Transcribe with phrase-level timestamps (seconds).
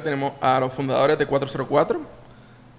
[0.00, 2.00] Tenemos a los fundadores de 404.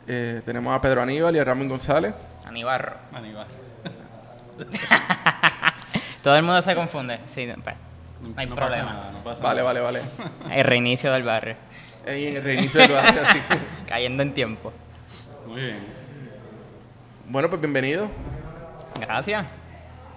[0.07, 2.13] Eh, tenemos a Pedro Aníbal y a Ramón González.
[2.45, 2.95] Anibarro.
[3.13, 3.47] Aníbal.
[6.23, 7.19] Todo el mundo se confunde.
[7.29, 7.75] Sí, pues,
[8.21, 8.93] no hay no pasa problema.
[8.93, 9.81] nada, no pasa Vale, nada.
[9.81, 10.01] vale, vale.
[10.57, 11.55] El reinicio del barrio.
[12.05, 13.39] En el reinicio del barrio, así.
[13.87, 14.73] Cayendo en tiempo.
[15.47, 15.79] Muy bien.
[17.29, 18.09] Bueno, pues bienvenido.
[18.99, 19.45] Gracias.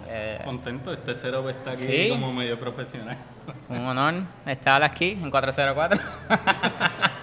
[0.08, 2.08] Eh, Contento, este cero está aquí Sí.
[2.10, 3.16] como medio profesional.
[3.68, 4.14] un honor
[4.46, 6.00] estar aquí en 404.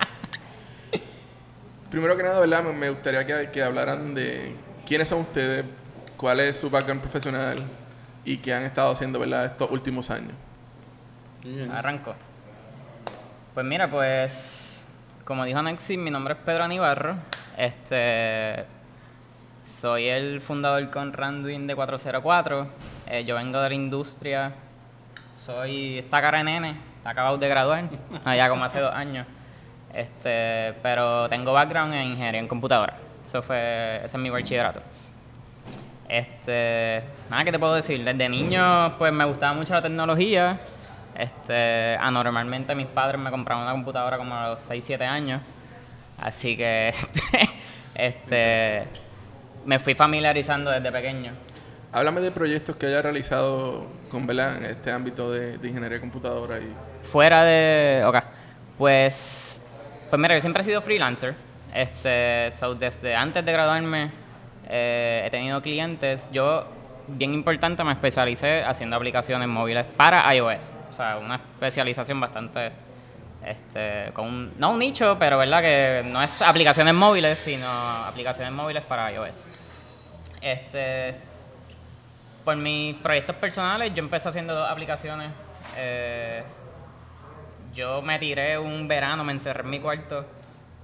[1.90, 2.64] Primero que nada, ¿verdad?
[2.64, 5.64] Me- gustaría que, que hablaran de quiénes son ustedes,
[6.18, 7.58] cuál es su background profesional
[8.26, 9.46] y qué han estado haciendo, ¿verdad?
[9.46, 10.32] Estos últimos años.
[11.44, 11.72] Bien.
[11.72, 12.16] Arranco.
[13.54, 14.84] Pues mira, pues
[15.24, 17.16] como dijo Nexi, mi nombre es Pedro Anibarro.
[17.58, 18.66] Este
[19.64, 22.68] soy el fundador con Randuin de 404.
[23.08, 24.52] Eh, yo vengo de la industria.
[25.46, 27.90] Soy esta cara de nene, está acabado de graduar,
[28.26, 29.26] allá como hace dos años.
[29.94, 32.98] Este, pero tengo background en ingeniería en computadora.
[33.24, 34.82] Eso fue, ese es mi bachillerato.
[36.08, 38.04] Este, nada, ¿qué te puedo decir?
[38.04, 40.60] Desde niño, pues me gustaba mucho la tecnología.
[41.16, 45.42] Este, anormalmente mis padres me compraron una computadora como a los 6, 7 años.
[46.18, 46.94] Así que,
[47.96, 48.88] este,
[49.66, 51.34] me fui familiarizando desde pequeño.
[51.92, 54.58] Háblame de proyectos que haya realizado con, ¿verdad?
[54.58, 56.74] En este ámbito de, de ingeniería de computadora y...
[57.04, 58.04] Fuera de.
[58.06, 58.16] Ok.
[58.78, 59.60] Pues.
[60.10, 61.36] Pues mira, yo siempre he sido freelancer.
[61.74, 62.52] Este.
[62.52, 64.10] So, desde antes de graduarme,
[64.68, 66.30] eh, he tenido clientes.
[66.32, 66.66] Yo,
[67.08, 70.74] bien importante, me especialicé haciendo aplicaciones móviles para iOS.
[70.90, 72.72] O sea, una especialización bastante.
[73.46, 78.54] Este, con un- no un nicho, pero verdad que no es aplicaciones móviles, sino aplicaciones
[78.54, 79.44] móviles para iOS.
[80.44, 81.16] Este,
[82.44, 85.32] por mis proyectos personales, yo empecé haciendo dos aplicaciones.
[85.78, 86.44] Eh,
[87.74, 90.26] yo me tiré un verano, me encerré en mi cuarto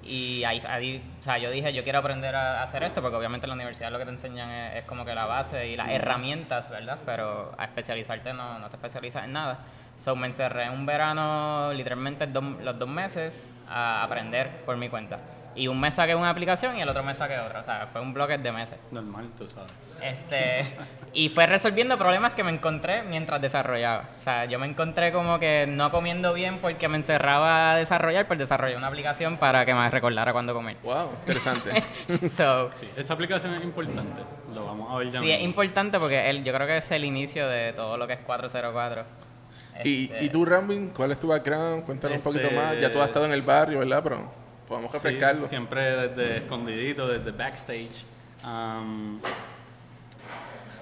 [0.02, 3.46] y ahí, ahí- o sea, yo dije, yo quiero aprender a hacer esto porque obviamente
[3.46, 5.90] en la universidad lo que te enseñan es, es como que la base y las
[5.90, 6.98] herramientas, ¿verdad?
[7.06, 9.60] Pero a especializarte no, no te especializas en nada.
[9.98, 15.20] So me encerré un verano, literalmente dos- los dos meses, a aprender por mi cuenta.
[15.56, 17.60] Y un mes saqué una aplicación y el otro mes saqué otra.
[17.60, 18.78] O sea, fue un bloque de meses.
[18.92, 19.78] Normal, tú sabes.
[20.02, 20.66] Este,
[21.12, 24.06] y fue resolviendo problemas que me encontré mientras desarrollaba.
[24.20, 28.28] O sea, yo me encontré como que no comiendo bien porque me encerraba a desarrollar,
[28.28, 30.78] pues desarrollé una aplicación para que me recordara cuándo comer.
[30.84, 31.10] ¡Wow!
[31.22, 31.72] Interesante.
[32.30, 34.22] So, Sí, esa aplicación es importante.
[34.54, 37.04] Lo vamos a ver ya sí, es importante porque él, yo creo que es el
[37.06, 39.04] inicio de todo lo que es 404.
[39.84, 41.84] y, Este, ¿Y tú, Rambin, cuál es tu background?
[41.86, 42.80] Cuéntanos un poquito Este- más.
[42.80, 44.02] Ya tú has estado en el barrio, ¿verdad?
[44.04, 44.32] Pero
[44.70, 45.48] podemos Sí, refrescarlo.
[45.48, 48.06] siempre desde escondidito, desde backstage.
[48.44, 49.20] Am,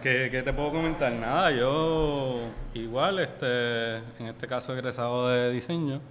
[0.03, 1.11] ¿qué, qué te puedo comentar?
[1.13, 2.39] Nada, yo
[2.73, 6.01] igual, este, en este caso egresado de diseño,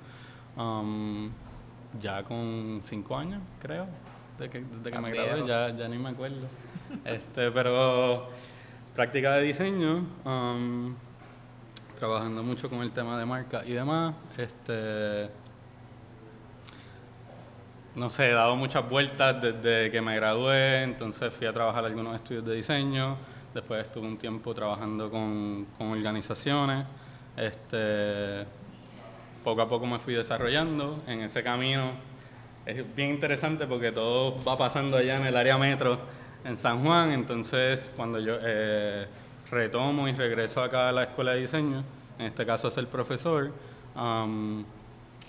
[2.01, 3.87] ya con cinco años, creo,
[4.39, 6.47] de que, desde que me gradué, ya, ya ni me acuerdo.
[7.05, 8.29] este, pero
[8.95, 10.05] práctica de diseño,
[11.99, 14.15] trabajando mucho con el tema de marca y demás.
[14.37, 15.31] Este,
[17.97, 22.15] no sé, he dado muchas vueltas desde que me gradué, entonces fui a trabajar algunos
[22.15, 23.17] estudios de diseño,
[23.55, 26.85] después estuve un tiempo trabajando con, con organizaciones,
[27.39, 28.45] este,
[29.43, 31.93] poco a poco me fui desarrollando en ese camino.
[32.67, 35.99] Es bien interesante porque todo va pasando allá en el área metro,
[36.45, 39.07] en San Juan, entonces cuando yo eh,
[39.51, 41.83] retomo y regreso acá a la escuela de diseño,
[42.19, 43.53] en este caso a ser profesor,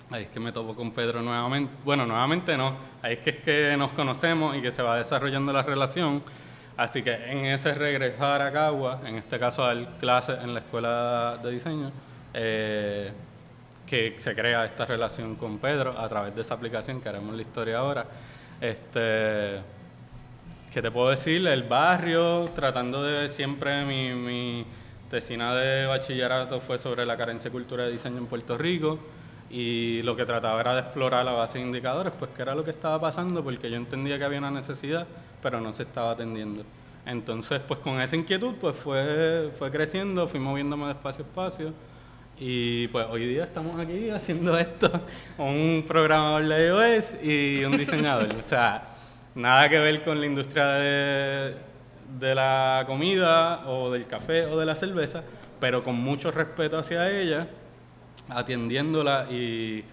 [0.09, 1.73] Ahí es que me topo con Pedro nuevamente.
[1.83, 2.77] Bueno, nuevamente no.
[3.01, 6.23] Ahí es que es que nos conocemos y que se va desarrollando la relación.
[6.77, 10.61] Así que en ese regresar a Cagua, en este caso a dar clases en la
[10.61, 11.91] escuela de diseño,
[12.33, 13.11] eh,
[13.85, 17.41] que se crea esta relación con Pedro a través de esa aplicación que haremos la
[17.41, 18.05] historia ahora.
[18.61, 19.59] Este,
[20.71, 21.45] ¿Qué te puedo decir?
[21.45, 24.65] El barrio, tratando de siempre mi, mi
[25.09, 28.99] tesina de bachillerato fue sobre la carencia de cultura de diseño en Puerto Rico
[29.49, 32.63] y lo que trataba era de explorar la base de indicadores, pues qué era lo
[32.63, 35.07] que estaba pasando, porque yo entendía que había una necesidad,
[35.41, 36.63] pero no se estaba atendiendo.
[37.05, 41.73] Entonces, pues con esa inquietud, pues fue, fue creciendo, fui moviéndome de espacio a espacio
[42.39, 44.91] y pues hoy día estamos aquí haciendo esto,
[45.37, 48.27] un programador de iOS y un diseñador.
[48.37, 48.83] o sea,
[49.35, 51.55] nada que ver con la industria de,
[52.19, 55.23] de la comida o del café o de la cerveza,
[55.59, 57.47] pero con mucho respeto hacia ella,
[58.29, 59.83] atendiéndola y,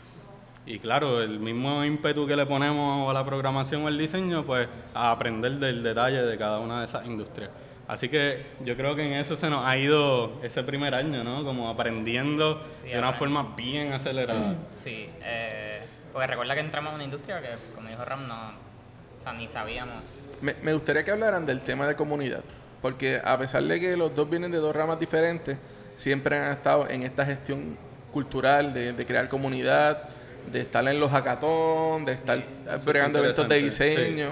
[0.66, 4.68] y claro, el mismo ímpetu que le ponemos a la programación o al diseño, pues
[4.94, 7.50] a aprender del detalle de cada una de esas industrias.
[7.86, 11.44] Así que yo creo que en eso se nos ha ido ese primer año, ¿no?
[11.44, 14.54] Como aprendiendo Sí, de una forma bien acelerada.
[14.70, 15.80] Sí, eh,
[16.12, 19.48] porque recuerda que entramos a una industria que, como dijo Ram, no, o sea, ni
[19.48, 20.02] sabíamos.
[20.40, 22.42] Me, me gustaría que hablaran del tema de comunidad,
[22.80, 25.58] porque a pesar de que los dos vienen de dos ramas diferentes,
[25.98, 27.76] siempre han estado en esta gestión
[28.14, 30.08] cultural de, de crear comunidad,
[30.50, 32.38] de estar en los hackathons, de estar
[32.84, 33.64] bregando eventos de sí.
[33.64, 34.28] diseño.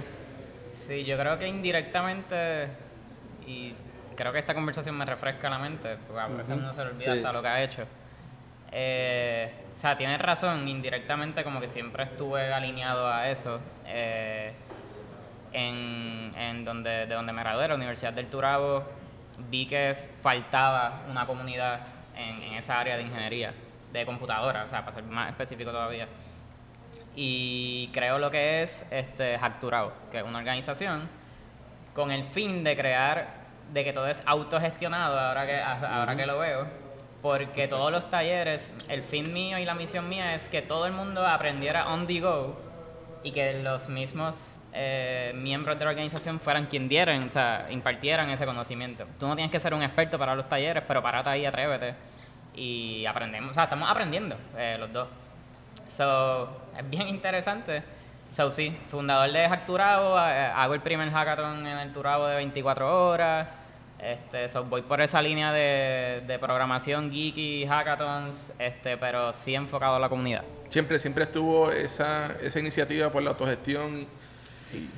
[0.67, 2.69] Sí, yo creo que indirectamente,
[3.47, 3.75] y
[4.17, 7.13] creo que esta conversación me refresca la mente, porque a veces uno se le olvida
[7.13, 7.19] Sí.
[7.19, 7.83] hasta lo que ha hecho.
[8.71, 13.59] Eh, o sea, tienes razón, indirectamente como que siempre estuve alineado a eso.
[13.87, 14.53] Eh,
[15.53, 18.85] en, en donde, de donde me gradué, la Universidad del Turabo,
[19.51, 21.81] vi que faltaba una comunidad
[22.17, 23.53] en, en esa área de ingeniería,
[23.93, 26.09] de computadora, o sea, para ser más específico todavía.
[27.15, 31.09] Y creo lo que es este Hackturao, que es una organización
[31.95, 33.43] con el fin de crear,
[33.73, 36.67] de que todo es autogestionado, ahora que, ahora que lo veo,
[37.21, 40.93] porque todos los talleres, el fin mío y la misión mía es que todo el
[40.93, 42.59] mundo aprendiera on the go
[43.23, 48.31] y que los mismos eh, miembros de la organización fueran quien dieran, o sea, impartieran
[48.31, 49.07] ese conocimiento.
[49.19, 51.95] Tú no tienes que ser un experto para los talleres, pero párate ahí, atrévete.
[52.55, 55.09] Y aprendemos, o sea, estamos aprendiendo eh, los dos.
[55.89, 56.45] So,
[56.77, 57.83] es bien interesante.
[58.31, 62.37] So, sí, fundador de Hack Turabo, eh, hago el primer hackathon en el Turabo de
[62.37, 63.49] 24 horas.
[63.99, 69.97] Este, so, voy por esa línea de, de programación geeky, hackathons, este, pero sí enfocado
[69.97, 70.43] a la comunidad.
[70.69, 74.07] Siempre, siempre estuvo esa, esa iniciativa por la autogestión.
[74.65, 74.89] Sí.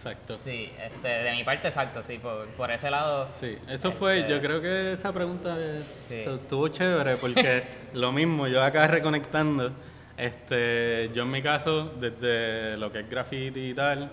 [0.00, 0.32] Exacto.
[0.32, 3.28] Sí, este, de mi parte, exacto, sí, por, por ese lado.
[3.28, 6.22] Sí, eso fue, Este- yo creo que esa pregunta Sí.
[6.24, 9.70] tu- estuvo chévere porque lo mismo, yo acá reconectando,
[10.16, 14.10] este, yo en mi caso, desde lo que es graffiti y tal,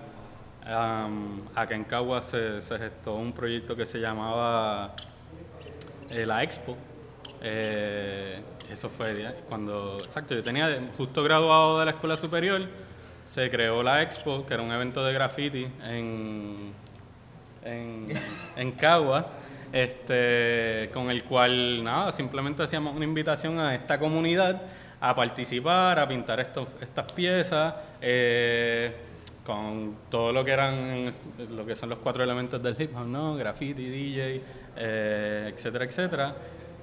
[0.66, 4.94] am, acá en Cagua se, se gestó un proyecto que se llamaba
[6.10, 6.76] eh, La Expo.
[7.42, 12.68] Eh, eso fue cuando, exacto, yo tenía justo graduado de la escuela superior,
[13.32, 16.74] se creó la Expo, que era un evento de graffiti en,
[17.64, 18.04] en,
[18.56, 19.26] en Cagua,
[19.72, 24.62] este, con el cual, nada, simplemente hacíamos una invitación a esta comunidad
[25.00, 28.96] a participar, a pintar estos, estas piezas, eh,
[29.46, 31.12] con todo lo que eran,
[31.52, 33.36] lo que son los cuatro elementos del hip hop, ¿no?
[33.36, 34.42] Graffiti, DJ,
[34.76, 36.36] eh, etcétera, etcétera.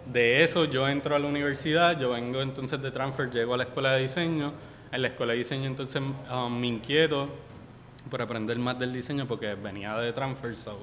[0.06, 3.64] De eso yo entro a la universidad, yo vengo entonces de transfer, llego a la
[3.64, 4.52] escuela de diseño,
[4.94, 7.28] en la escuela de diseño entonces um, me inquieto
[8.10, 10.78] por aprender más del diseño porque venía de transfer, so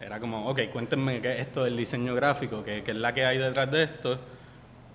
[0.00, 3.24] era como, ok, cuéntenme qué es esto del diseño gráfico, qué, qué es la que
[3.24, 4.18] hay detrás de esto.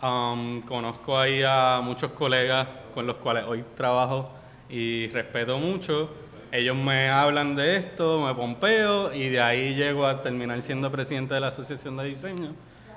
[0.01, 4.31] Um, conozco ahí a muchos colegas con los cuales hoy trabajo
[4.69, 6.09] y respeto mucho.
[6.51, 11.33] Ellos me hablan de esto, me pompeo y de ahí llego a terminar siendo presidente
[11.33, 12.53] de la Asociación de Diseño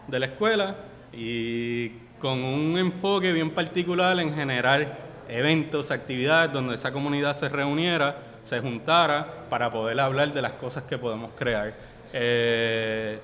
[0.06, 0.76] de la escuela
[1.12, 1.90] y
[2.20, 8.60] con un enfoque bien particular en generar eventos, actividades donde esa comunidad se reuniera, se
[8.60, 11.74] juntara para poder hablar de las cosas que podemos crear.
[12.12, 13.18] Eh,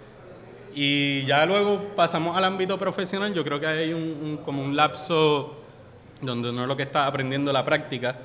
[0.75, 4.75] y ya luego pasamos al ámbito profesional, yo creo que hay un, un- como un
[4.77, 5.61] lapso
[6.21, 8.17] donde uno lo que está aprendiendo la práctica,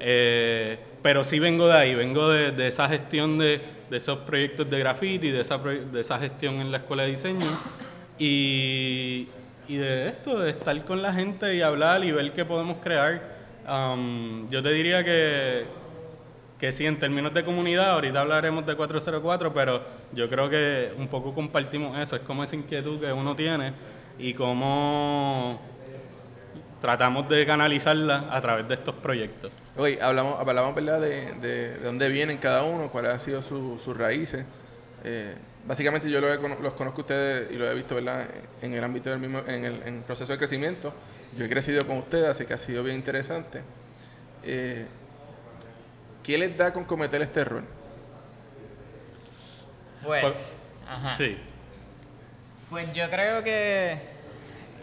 [0.00, 4.68] eh, pero sí vengo de ahí, vengo de, de esa gestión de, de esos proyectos
[4.70, 7.46] de graffiti, de esa, de esa gestión en la escuela de diseño.
[8.18, 9.28] Y,
[9.68, 13.20] y de esto, de estar con la gente y hablar y ver qué podemos crear.
[13.68, 15.66] Um, yo te diría que,
[16.58, 19.82] que sí, en términos de comunidad, ahorita hablaremos de 404, pero
[20.12, 23.72] yo creo que un poco compartimos eso, es como esa inquietud que uno tiene
[24.18, 25.60] y cómo
[26.80, 29.50] tratamos de canalizarla a través de estos proyectos.
[29.76, 31.00] Oye, hablamos, hablamos ¿verdad?
[31.00, 34.44] De, de, de dónde vienen cada uno, cuáles han sido su- sus raíces.
[35.04, 35.34] Eh,
[35.68, 38.26] básicamente yo lo he cono- los conozco a ustedes y lo he visto ¿verdad?
[38.62, 40.92] en el ámbito del mismo, en el en el proceso de crecimiento.
[41.36, 43.62] Yo he crecido con ustedes, así que ha sido bien interesante.
[44.42, 44.86] Eh,
[46.24, 47.62] ¿Qué les da con cometer este error?
[50.02, 50.54] Pues,
[50.88, 51.14] ajá.
[51.14, 51.36] Sí,
[52.70, 53.98] Pues yo creo que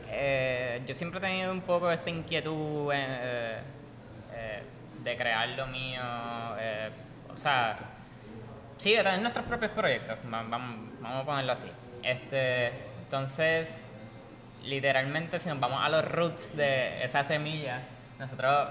[0.10, 3.60] eh, yo siempre he tenido un poco esta inquietud eh,
[4.34, 4.62] eh,
[5.04, 6.02] de crear lo mío,
[6.60, 6.90] eh,
[7.34, 7.76] o sea,
[8.78, 11.72] sí, de tener nuestros propios proyectos, va- vamos, vamos a ponerlo así.
[12.04, 12.68] Este,
[13.04, 13.88] entonces,
[14.64, 17.82] literalmente si nos vamos a los roots de esa semilla,
[18.20, 18.70] nosotros,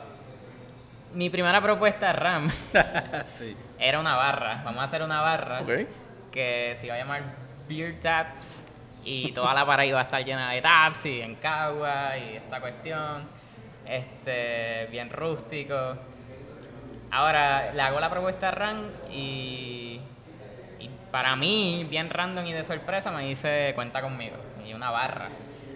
[1.12, 2.48] mi primera propuesta RAM
[3.38, 3.56] sí.
[3.78, 5.60] era una barra, vamos a hacer una barra
[6.32, 7.22] que se iba a llamar
[7.68, 8.66] Beer Taps
[9.04, 12.60] y toda la pared iba a estar llena de taps y en cagua y esta
[12.60, 13.28] cuestión,
[13.86, 15.96] este, bien rústico.
[17.14, 20.00] Ahora le hago la propuesta a Ran y,
[20.80, 24.36] y para mí, bien random y de sorpresa, me dice cuenta conmigo.
[24.66, 25.28] Y una barra.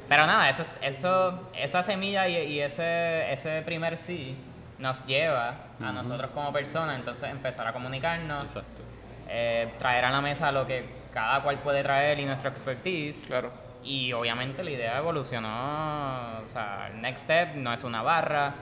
[0.08, 4.36] Pero nada, eso, eso, esa semilla y, y ese, ese primer sí
[4.80, 8.82] nos lleva a nosotros como personas, entonces empezar a comunicarnos, Exacto.
[9.28, 13.26] eh, traer a la mesa lo que cada cual puede traer y nuestra expertise.
[13.28, 13.52] Claro.
[13.84, 18.54] Y obviamente la idea evolucionó, o sea, el next step no es una barra,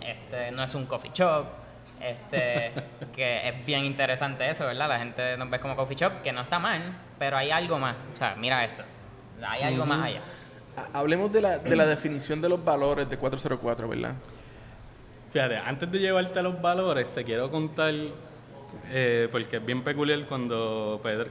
[0.00, 1.46] este, no es un coffee shop,
[2.00, 2.72] este,
[3.14, 4.88] que es bien interesante eso, ¿verdad?
[4.88, 6.82] La gente nos ve como coffee shop, que no está mal,
[7.18, 8.82] pero hay algo más, o sea, mira esto,
[9.46, 10.20] hay algo más allá.
[10.76, 14.14] Ha- Hablemos de la, de la definición de los valores de 404, ¿verdad?
[15.32, 17.92] Fíjate, antes de llevarte a los valores, te quiero contar,
[18.90, 21.28] eh, porque es bien peculiar cuando Pedro...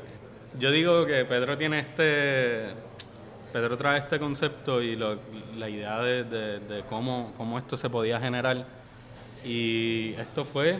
[0.59, 2.67] Yo digo que Pedro tiene este...
[3.51, 5.19] Pedro trae este concepto y lo-
[5.57, 8.65] la idea de, de- de cómo, cómo esto se podía generar.
[9.45, 10.79] Y esto fue...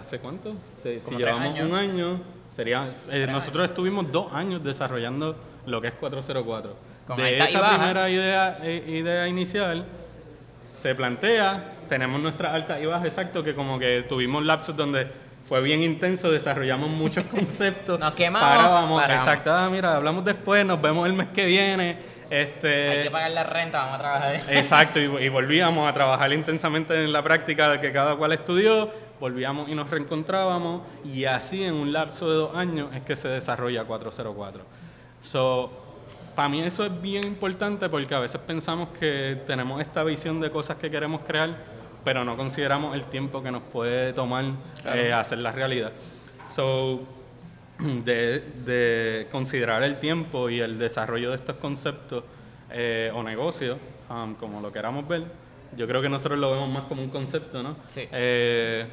[0.00, 0.52] ¿Hace cuánto?
[0.82, 1.70] Si, llevamos años.
[1.70, 2.20] un año,
[2.56, 2.92] sería...
[3.10, 5.36] eh, nosotros estuvimos dos años desarrollando
[5.66, 6.76] lo que es 404.
[7.06, 7.76] Con de esa baja.
[7.76, 9.84] primera idea, eh, idea inicial,
[10.74, 15.06] se plantea, tenemos nuestras altas y bajas, exacto, que como que tuvimos lapsos donde
[15.46, 18.00] fue bien intenso, desarrollamos muchos conceptos.
[18.00, 19.26] Nos quemamos, parábamos, paramos.
[19.26, 21.96] exacto, ah, mira, hablamos después, nos vemos el mes que viene.
[22.30, 24.40] Hay Este, que pagar la renta, vamos a trabajar.
[24.48, 28.90] Exacto, y, y volvíamos a trabajar intensamente en la práctica que cada cual estudió,
[29.20, 33.28] volvíamos y nos reencontrábamos, y así en un lapso de dos años es que se
[33.28, 34.62] desarrolla 404.
[35.22, 35.70] So,
[36.34, 40.50] para mí eso es bien importante porque a veces pensamos que tenemos esta visión de
[40.50, 41.50] cosas que queremos crear,
[42.04, 44.44] pero no consideramos el tiempo que nos puede tomar
[44.84, 45.92] eh, hacer la realidad.
[46.52, 47.00] So,
[48.04, 52.24] de, de considerar el tiempo y el desarrollo de estos conceptos
[52.70, 53.78] eh, o negocios,
[54.10, 55.24] um, como lo queramos ver,
[55.76, 57.76] yo creo que nosotros lo vemos más como un concepto, ¿no?
[57.88, 58.08] Sí.
[58.12, 58.86] Eh,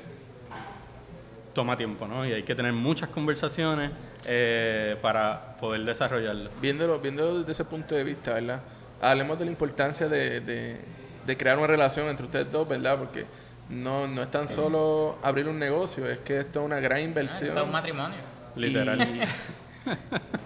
[1.54, 2.26] toma tiempo, ¿no?
[2.26, 3.92] Y hay que tener muchas conversaciones
[4.26, 6.50] eh, para poder desarrollarlo.
[6.62, 8.62] Viéndolo, viéndolo desde ese punto de vista, ¿verdad?
[9.02, 10.78] Hablemos de la importancia de, de-
[11.26, 12.98] de crear una relación entre ustedes dos, ¿verdad?
[12.98, 13.26] Porque
[13.70, 17.50] no, no es tan solo abrir un negocio, es que esto es una gran inversión.
[17.50, 18.18] Esto es un matrimonio.
[18.56, 19.02] Literal.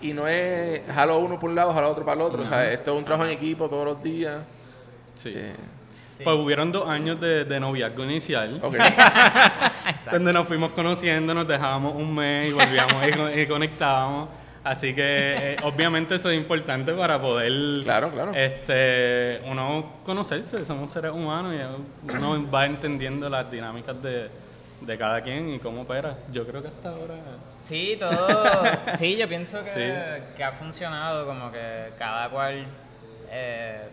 [0.02, 2.44] Y, y no es jalo uno por un lado, jalo otro para el otro.
[2.44, 4.40] O sea, esto es un trabajo en equipo todos los días.
[5.16, 5.32] Sí.
[5.36, 5.56] Eh,
[6.18, 6.24] Sí.
[6.24, 8.58] Pues hubieron dos años de, de noviazgo inicial.
[8.64, 8.76] ok.
[8.80, 10.12] Exacto.
[10.14, 12.96] donde nos fuimos conociendo, nos dejábamos un mes y volvíamos
[13.36, 14.30] y, y conectábamos.
[14.64, 17.52] Así que eh, obviamente eso es importante para poder
[17.84, 18.32] Claro, claro.
[18.34, 24.30] este uno conocerse, somos seres humanos y uno va entendiendo las dinámicas de,
[24.82, 26.16] de cada quien y cómo opera.
[26.32, 27.16] Yo creo que hasta ahora
[27.60, 28.28] Sí, todo.
[28.96, 29.70] Sí, yo pienso que,
[30.20, 30.34] Sí.
[30.36, 32.66] que ha funcionado, como que cada cual.
[33.30, 33.90] eh,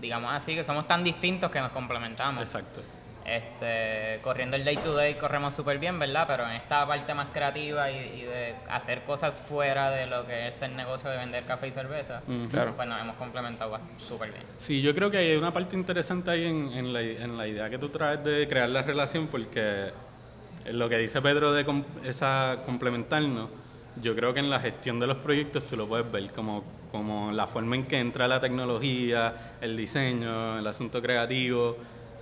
[0.00, 2.42] digamos así, que somos tan distintos que nos complementamos.
[2.42, 2.80] exacto.
[3.26, 6.24] Este, corriendo el day to day corremos súper bien, ¿verdad?
[6.26, 10.48] Pero en esta parte más creativa y, y de hacer cosas fuera de lo que
[10.48, 12.74] es el negocio de vender café y cerveza, Claro.
[12.74, 14.42] pues nos hemos complementado súper bien.
[14.58, 17.70] Sí, yo creo que hay una parte interesante ahí en, en la, en la idea
[17.70, 19.90] que tú traes de crear la relación, porque
[20.66, 23.48] lo que dice Pedro de com- esa complementarnos,
[24.02, 27.32] yo creo que en la gestión de los proyectos tú lo puedes ver como, como
[27.32, 31.76] la forma en que entra la tecnología, el diseño, el asunto creativo.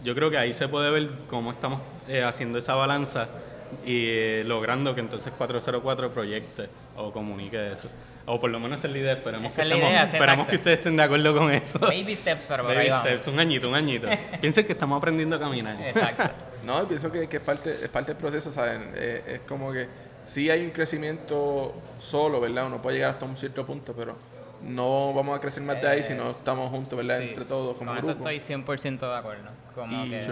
[0.05, 3.29] Yo creo que ahí se puede ver cómo estamos eh, haciendo esa balanza
[3.85, 7.89] y eh, logrando que entonces 404 proyecte o comunique eso.
[8.27, 10.49] O por lo menos es la idea, esperamos, Esa que, es la estemos- idea, esperamos
[10.49, 11.79] que ustedes estén de acuerdo con eso.
[11.79, 13.09] Baby steps, pero Baby ahí vamos.
[13.09, 14.07] steps, un añito, un añito.
[14.41, 15.77] Piensen que estamos aprendiendo a caminar.
[15.81, 16.25] Exacto.
[16.65, 18.91] No, pienso que, que es, parte, es parte del proceso, ¿saben?
[18.97, 19.87] Eh, es como que
[20.27, 22.67] sí hay un crecimiento solo, ¿verdad?
[22.67, 24.17] Uno puede llegar hasta un cierto punto, pero
[24.63, 27.19] no vamos a crecer más de ahí si no estamos juntos, ¿verdad?
[27.21, 28.29] Sí, Entre todos, como Con eso grupo.
[28.29, 29.51] estoy 100% de acuerdo.
[29.75, 30.23] Como Y- que...
[30.23, 30.31] Sí.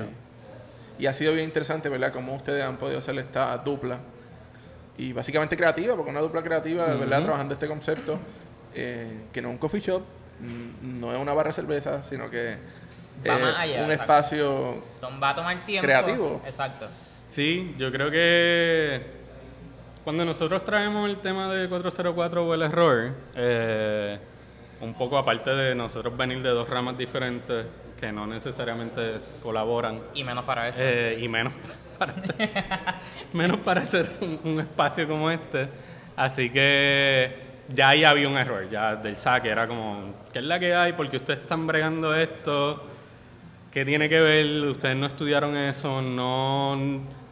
[0.98, 2.12] Y ha sido bien interesante, ¿verdad?
[2.12, 3.98] Cómo ustedes han podido hacer esta dupla.
[4.96, 7.22] Y básicamente creativa, porque una dupla creativa, ¿verdad?
[7.22, 8.18] Trabajando este concepto,
[8.74, 10.02] eh, que no es un coffee shop,
[10.40, 12.52] mm, no es una barra de cerveza, sino que
[13.24, 13.92] es allá, un exacto.
[13.92, 15.84] espacio Tom- Va a tomar tiempo.
[15.86, 16.40] Creativo.
[16.46, 16.86] Exacto.
[17.28, 19.02] Sí, yo creo que
[20.06, 24.16] cuando nosotros traemos el tema de 404 o el error, eh,
[24.80, 27.66] un poco aparte de nosotros venir de dos ramas diferentes
[27.98, 30.80] que no necesariamente colaboran, Y menos para esto.
[30.80, 31.52] Eh, y menos
[31.98, 32.36] para hacer,
[33.32, 35.68] menos para hacer un, un espacio como este.
[36.14, 40.60] Así que ya ahí había un error, ya del saque era como, ¿qué es la
[40.60, 40.92] que hay?
[40.92, 42.80] Porque ustedes están bregando esto,
[43.72, 44.68] ¿qué tiene que ver?
[44.68, 47.25] Ustedes no estudiaron eso, no...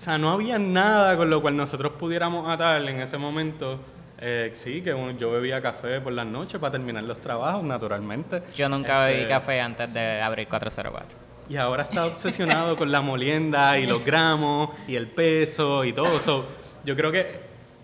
[0.00, 3.78] O sea, no había nada con lo cual nosotros pudiéramos atar en ese momento.
[4.18, 8.42] Eh, sí, que yo bebía café por las noches para terminar los trabajos, naturalmente.
[8.56, 11.06] Yo nunca bebí Este, café antes de abrir 404.
[11.50, 16.16] y ahora está obsesionado con la molienda y los gramos y el peso y todo
[16.16, 16.46] eso.
[16.82, 17.38] yo creo que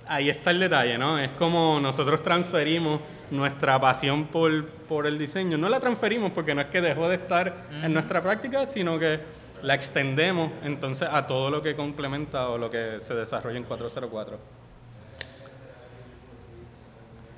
[0.09, 1.19] ahí está el detalle, ¿no?
[1.19, 5.59] Es como nosotros transferimos nuestra pasión por, por el diseño.
[5.59, 9.21] No la transferimos porque no es que dejó de estar en nuestra práctica, sino que
[9.63, 14.39] la extendemos entonces a todo lo que complementa o lo que se desarrolla en 404.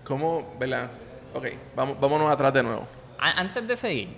[0.05, 0.91] ¿Cómo, verdad?
[1.35, 1.47] Ok,
[1.77, 2.81] vamos, vámonos atrás de nuevo.
[3.19, 4.09] Antes de seguir,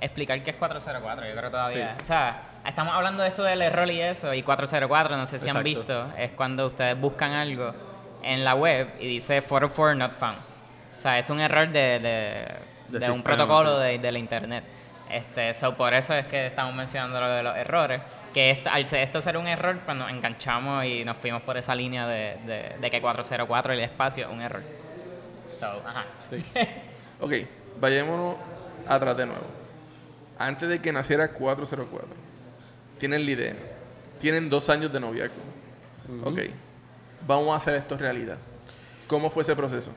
[0.00, 1.96] explicar qué es 404, yo creo todavía.
[2.00, 5.48] O sea, estamos hablando de esto del error y eso, y 404, no sé si
[5.48, 7.74] han visto, es cuando ustedes buscan algo
[8.22, 10.38] en la web y dice 404 not found.
[10.94, 12.48] O sea, es un error de, de,
[12.88, 13.84] De de un protocolo sí.
[13.84, 14.64] de, de la internet.
[15.12, 18.00] Este, so, por eso es que estamos mencionando lo de los errores.
[18.32, 21.56] Que esto, al ser esto ser un error, pues nos enganchamos y nos fuimos por
[21.56, 24.62] esa línea de, de, de que 404 el espacio es un error.
[25.58, 26.04] So, ajá.
[26.30, 26.44] Sí.
[27.20, 27.34] Ok,
[27.80, 28.34] vayámonos
[28.88, 29.44] atrás de nuevo.
[30.36, 32.08] Antes de que naciera 404,
[32.98, 33.54] tienen la idea.
[34.20, 35.40] Tienen dos años de noviazgo.
[36.24, 36.40] Ok,
[37.24, 38.38] vamos a hacer esto realidad.
[39.06, 39.92] ¿Cómo fue ese proceso?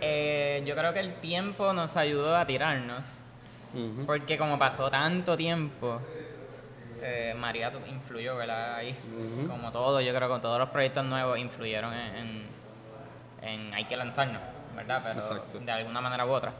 [0.00, 3.08] Eh, yo creo que el tiempo nos ayudó a tirarnos.
[3.74, 4.06] Ujú.
[4.06, 6.00] Porque como pasó tanto tiempo,
[7.02, 8.76] eh, María influyó, ¿verdad?
[8.76, 8.96] Ahí.
[9.46, 12.46] Como todo, yo creo que todos los proyectos nuevos influyeron en, en,
[13.42, 14.40] en hay que lanzarnos,
[14.74, 15.02] ¿verdad?
[15.04, 15.60] Pero Exacto.
[15.60, 16.52] de alguna manera u otra.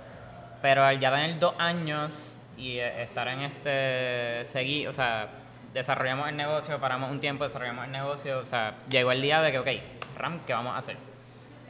[0.63, 5.29] Pero al ya tener dos años y eh, estar en este, seguir, o sea,
[5.73, 9.53] desarrollamos el negocio, paramos un tiempo, desarrollamos el negocio, o sea, llegó el día de
[9.53, 9.69] que, ok,
[10.17, 10.97] Ram, ¿qué vamos a hacer?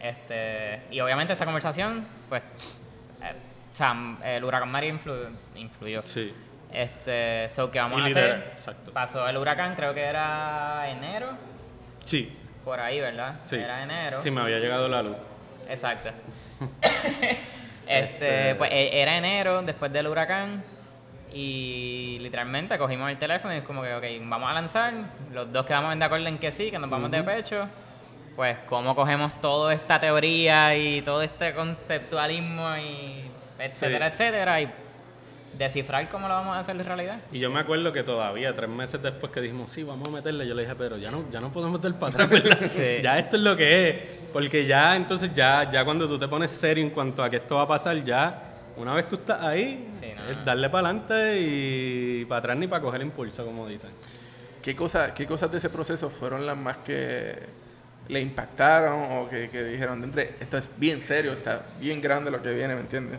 [0.01, 2.43] Este, y obviamente esta conversación, pues,
[3.73, 6.03] o sea, el huracán María influ- influyó.
[6.05, 6.33] Sí.
[6.73, 8.53] Este, so, ¿qué vamos Y a hacer?
[8.57, 8.93] exacto.
[8.93, 11.29] Pasó el huracán, creo que era enero,
[12.05, 12.37] Sí.
[12.65, 13.37] por ahí, ¿verdad?
[13.45, 13.57] Sí.
[13.57, 14.21] Era enero.
[14.21, 15.17] Sí, me había llegado la luz.
[15.69, 16.11] Exacto.
[17.87, 20.63] este, pues e- era enero, después del huracán.
[21.33, 24.93] Y literalmente cogimos el teléfono y es como que, ok, vamos a lanzar.
[25.33, 27.69] Los dos quedamos de acuerdo en que sí, que nos vamos de pecho.
[28.35, 33.25] Pues, ¿cómo cogemos toda esta teoría y todo este conceptualismo y
[33.59, 34.13] etcétera, Sí.
[34.23, 34.61] etcétera?
[34.63, 34.71] Y
[35.57, 37.19] descifrar cómo lo vamos a hacer en realidad.
[37.33, 40.47] Y yo me acuerdo que todavía, tres meses después que dijimos, sí, vamos a meterle,
[40.47, 42.59] yo le dije, pero ya no, ya no podemos meter para atrás, ¿verdad?
[42.71, 43.03] Sí.
[43.03, 43.97] Ya esto es lo que es.
[44.33, 47.57] Porque ya, entonces, ya, ya cuando tú te pones serio en cuanto a que esto
[47.57, 48.43] va a pasar, ya,
[48.77, 52.67] una vez tú estás ahí, Sí, no, es darle para adelante y para atrás ni
[52.69, 53.91] para coger impulso, como dicen.
[54.63, 57.35] ¿Qué, cosa, ¿Qué cosas de ese proceso fueron las más que
[58.09, 62.41] le impactaron o que, que dijeron, "Entre, esto es bien serio, está bien grande lo
[62.43, 63.19] que viene, ¿me entiendes?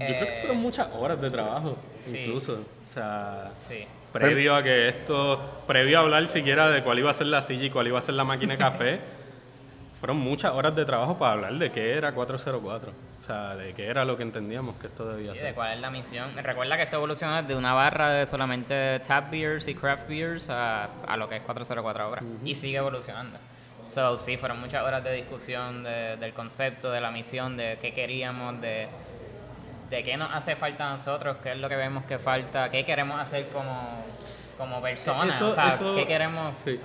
[0.00, 2.18] Yo creo que Eh, fueron muchas horas de trabajo, sí.
[2.18, 2.54] incluso.
[2.54, 3.84] O sea, Sí.
[4.12, 7.64] previo a que esto, previo a hablar siquiera de cuál iba a ser la silla
[7.66, 9.00] y cuál iba a ser la máquina de café,
[10.00, 12.92] fueron muchas horas de trabajo para hablar de qué era 404.
[13.18, 15.54] O sea, de qué era lo que entendíamos que esto debía de ser.
[15.54, 16.30] cuál es la misión.
[16.36, 20.84] Recuerda que esto evoluciona de una barra de solamente tap beers y craft beers a,
[21.06, 22.22] a lo que es 404 ahora.
[22.44, 23.36] Y sigue evolucionando.
[23.86, 27.92] So, sí, fueron muchas horas de discusión de- del concepto, de la misión, de qué
[27.92, 28.86] queríamos, de,
[29.90, 32.84] de qué nos hace falta a nosotros, qué es lo que vemos que falta, qué
[32.84, 34.04] queremos hacer como,
[34.58, 35.34] como personas.
[35.36, 36.52] Eso- o sea, eso- qué queremos.
[36.64, 36.78] Sí.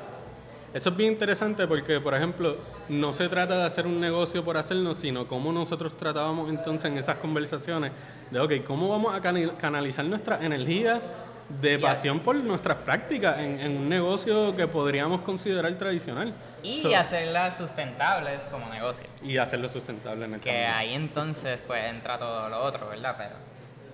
[0.73, 2.57] Eso es bien interesante porque, por ejemplo,
[2.89, 6.97] no se trata de hacer un negocio por hacernos, sino cómo nosotros tratábamos entonces en
[6.97, 7.91] esas conversaciones
[8.31, 10.99] de, ok, ¿cómo vamos a canalizar nuestra energía
[11.49, 16.33] de pasión por nuestras prácticas en, en un negocio que podríamos considerar tradicional?
[16.63, 19.05] Y So- hacerlas sustentables como negocio.
[19.21, 20.75] y hacerlo sustentable en el Que camino.
[20.75, 23.15] ahí entonces pues entra todo lo otro, ¿verdad?
[23.17, 23.35] Pero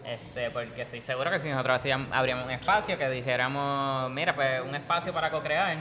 [0.05, 4.61] este, porque estoy seguro que si nosotros hacíamos, abríamos un espacio que dijéramos, mira, pues
[4.61, 5.75] un espacio para co-crear,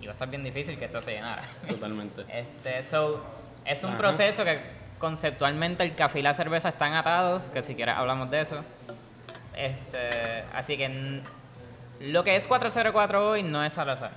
[0.00, 1.42] iba a estar bien difícil que esto se llenara.
[1.68, 2.24] Totalmente.
[2.28, 3.22] Este, so,
[3.64, 3.98] es un Ajá.
[3.98, 4.58] proceso que
[4.98, 8.64] conceptualmente el café y la cerveza están atados, que si quieres hablamos de eso.
[9.56, 11.22] Este, así que n-
[12.00, 14.12] lo que es 404 hoy no es al azar.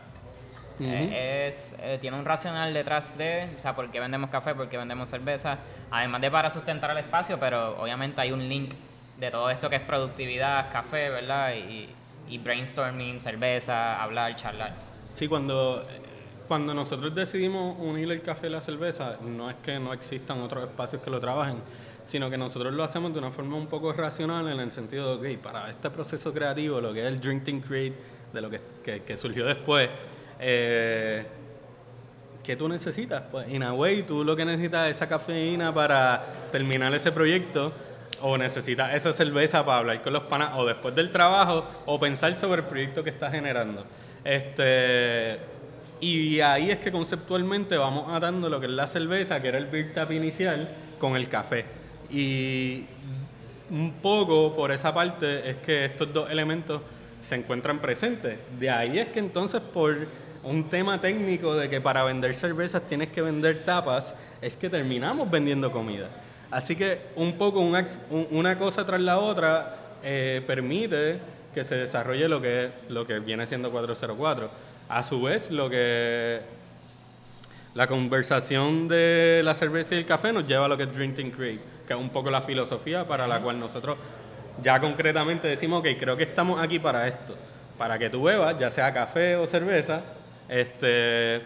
[0.80, 4.68] Eh, es, eh, tiene un racional detrás de, o sea, por qué vendemos café, por
[4.70, 5.58] qué vendemos cerveza,
[5.92, 8.74] además de para sustentar el espacio, pero obviamente hay un link
[9.20, 11.54] de todo esto que es productividad, café, ¿verdad?
[11.54, 11.90] Y,
[12.28, 14.74] y brainstorming, cerveza, hablar, charlar.
[15.14, 15.86] Sí, cuando,
[16.48, 20.64] cuando nosotros decidimos unir el café y la cerveza, no es que no existan otros
[20.64, 21.58] espacios que lo trabajen,
[22.04, 25.36] sino que nosotros lo hacemos de una forma un poco racional en el sentido de,
[25.36, 27.96] ok, para este proceso creativo, lo que es el Drink Think Create,
[28.34, 29.90] de lo que, que, que surgió después,
[30.40, 31.26] eh,
[32.44, 33.24] ¿qué tú necesitas?
[33.32, 37.72] Pues, in a way, tú lo que necesitas es esa cafeína para terminar ese proyecto,
[38.22, 42.36] o necesitas esa cerveza para hablar con los panas, o después del trabajo, o pensar
[42.36, 43.86] sobre el proyecto que estás generando.
[44.24, 45.40] Este,
[46.00, 49.68] y ahí es que conceptualmente vamos atando lo que es la cerveza, que era el
[49.68, 51.83] beer tap inicial, con el café.
[52.14, 52.86] Y
[53.72, 56.82] un poco por esa parte es que estos dos elementos
[57.20, 58.38] se encuentran presentes.
[58.60, 59.98] De ahí es que entonces por
[60.44, 65.30] un tema técnico de que para vender cervezas tienes que vender tapas, es que terminamos
[65.32, 66.10] vendiendo comida.
[66.52, 71.20] Así que un poco una cosa tras la otra eh, permite
[71.54, 74.50] que se desarrolle lo que, lo que viene siendo 404.
[74.90, 76.42] A su vez, lo que
[77.74, 81.32] la conversación de la cerveza y el café nos lleva a lo que es Drinking
[81.32, 83.98] Create, que es un poco la filosofía para la cual nosotros
[84.62, 87.36] ya concretamente decimos, que creo que estamos aquí para esto,
[87.78, 90.02] para que tú bebas, ya sea café o cerveza,
[90.48, 91.42] este,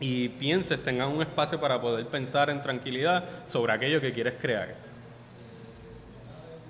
[0.00, 4.74] y pienses, tengas un espacio para poder pensar en tranquilidad sobre aquello que quieres crear.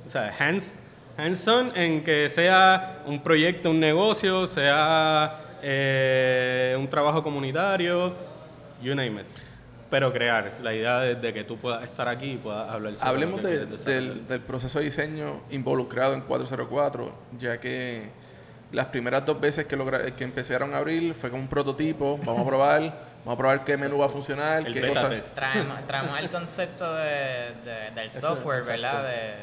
[0.06, 0.76] O sea, hands,
[1.16, 8.14] hands on en que sea un proyecto, un negocio, sea eh, un trabajo comunitario,
[8.82, 9.53] you name it.
[9.94, 13.40] Pero crear, la idea de, que tú puedas estar aquí y puedas hablar sobre Hablemos
[13.44, 18.11] del, del proceso de diseño involucrado en 404, ya que
[18.72, 22.42] las primeras dos veces que, logra, que empezaron a abrir fue con un prototipo, vamos
[22.42, 22.80] a probar,
[23.24, 25.33] vamos a probar qué menú va a funcionar, qué cosas...
[25.33, 27.52] Traemos, traemos, el concepto de,
[27.94, 29.04] del software, ¿verdad?
[29.04, 29.35] De,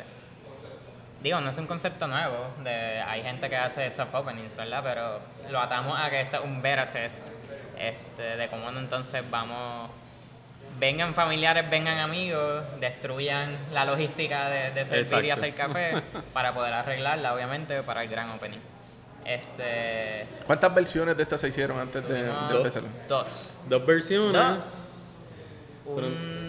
[1.24, 4.82] digo, no es un concepto nuevo, de, hay gente que hace soft openings, ¿verdad?
[4.84, 7.26] Pero lo atamos a que esto es un beta test,
[7.80, 10.01] este, de cómo entonces vamos
[10.82, 16.02] vengan familiares, vengan amigos, destruyan la logística de, de servir y hacer café
[16.34, 18.58] para poder arreglarla, obviamente, para el gran opening.
[19.24, 22.84] Este, ¿Cuántas versiones de estas se hicieron antes de, empezar?
[23.08, 23.62] Dos.
[23.70, 24.42] ¿Dos versiones?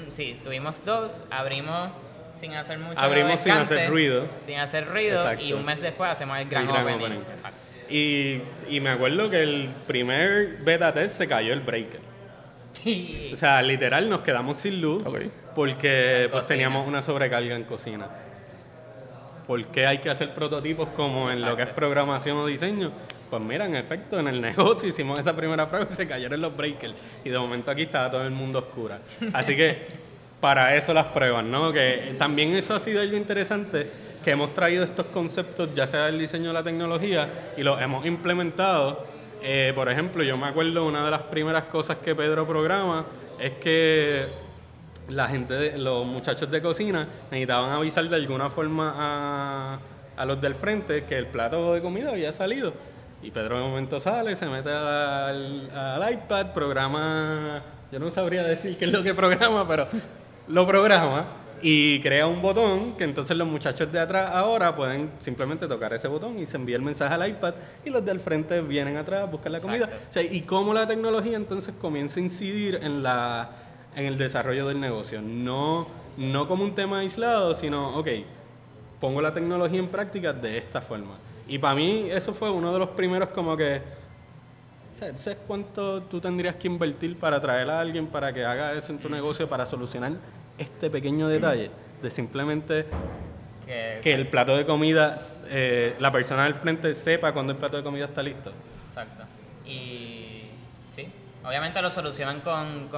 [0.09, 1.23] sí, tuvimos dos.
[1.31, 1.91] Abrimos
[2.35, 4.27] sin hacer mucho Abrimos sin hacer ruido.
[4.47, 5.23] Sin hacer ruido.
[5.35, 7.21] Y un mes después hacemos el gran, opening.
[7.31, 7.69] Exacto.
[7.91, 8.41] Y,
[8.71, 12.12] y, me acuerdo que el primer beta test se cayó el breaker.
[12.73, 13.31] Sí.
[13.33, 15.03] O sea, literal nos quedamos sin luz
[15.55, 18.09] porque pues, teníamos una sobrecarga en cocina.
[19.47, 22.93] ¿Por qué hay que hacer prototipos como en lo que es programación o diseño?
[23.29, 26.57] Pues mira, en efecto, en el negocio hicimos esa primera prueba y se cayeron los
[26.57, 26.95] breakers.
[27.25, 29.01] Y de momento aquí estaba todo el mundo oscura.
[29.33, 29.87] Así que
[30.41, 31.73] para eso las pruebas, ¿no?
[31.73, 33.89] Que también eso ha sido algo interesante,
[34.25, 38.05] que hemos traído estos conceptos, ya sea del diseño o la tecnología, y los hemos
[38.07, 39.07] implementado.
[39.45, 43.05] Eh, por ejemplo, yo me acuerdo una de las primeras cosas que Pedro programa
[43.41, 44.27] es que
[45.09, 49.79] la gente, los muchachos de cocina necesitaban avisar de alguna forma a,
[50.17, 52.73] a los del frente que el plato de comida había salido.
[53.21, 58.79] Y Pedro de momento sale, se mete al, al, iPad, programa, yo no sabría decir
[58.79, 59.89] qué es lo que programa, pero
[60.49, 61.27] lo programa
[61.63, 66.09] y crea un botón que entonces los muchachos de atrás ahora pueden simplemente tocar ese
[66.09, 69.53] botón y se envía el mensaje al iPad y los del frente vienen atrás, buscan
[69.53, 69.89] la comida.
[70.09, 73.51] O sea, y cómo la tecnología entonces comienza a incidir en la
[73.95, 75.21] en el desarrollo del negocio.
[75.23, 78.09] No, no como un tema aislado, sino, ok,
[79.01, 81.17] pongo la tecnología en práctica de esta forma.
[81.47, 83.83] Y para mí eso fue uno de los primeros como que,
[84.97, 88.99] ¿sabes cuánto tú tendrías que invertir para traer a alguien para que haga eso en
[88.99, 90.13] tu negocio, para solucionar
[90.63, 91.71] este pequeño detalle
[92.03, 92.87] de simplemente
[93.67, 97.83] que, el plato de comida, eh, la persona del frente sepa cuando el plato de
[97.83, 98.53] comida está listo?
[98.89, 99.25] Exacto.
[99.67, 100.49] Y
[100.91, 101.07] sí,
[101.45, 102.89] obviamente lo solucionan con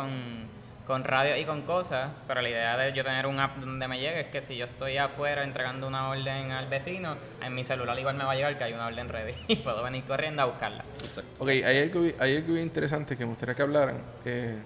[0.87, 3.99] con radio y con cosas, pero la idea de yo tener un app donde me
[3.99, 7.99] llegue es que si yo estoy afuera entregando una orden al vecino, en mi celular
[7.99, 10.45] igual me va a llegar que hay una orden ready y puedo venir corriendo a
[10.47, 10.85] buscarla.
[11.03, 11.31] Exacto.
[11.39, 13.97] Ok, hay algo, hay algo interesante que me gustaría que hablaran.
[14.25, 14.59] Eh,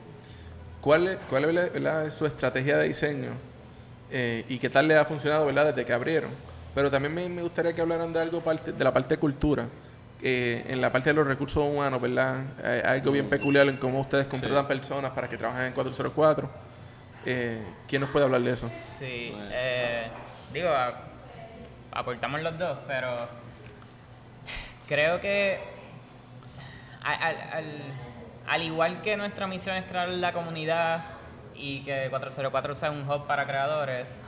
[0.80, 3.30] ¿Cuál, es, cuál es su estrategia de diseño
[4.10, 5.66] eh, y qué tal le ha funcionado ¿verdad?
[5.66, 6.30] desde que abrieron?
[6.74, 9.66] Pero también me, me gustaría que hablaran de algo parte, de la parte de cultura.
[10.20, 12.42] Eh, en la parte de los recursos humanos, ¿verdad?
[12.64, 16.50] Hay algo bien peculiar en cómo ustedes contratan personas para que trabajen en 404.
[17.24, 18.68] Eh, ¿Quién nos puede hablar de eso?
[18.76, 20.08] Sí, eh,
[20.52, 20.70] digo,
[21.92, 23.28] aportamos los dos, pero
[24.88, 25.60] creo que
[27.02, 27.94] al,
[28.56, 31.04] igual que nuestra misión es crear la comunidad
[31.54, 34.24] y que 404 sea un hub para creadores,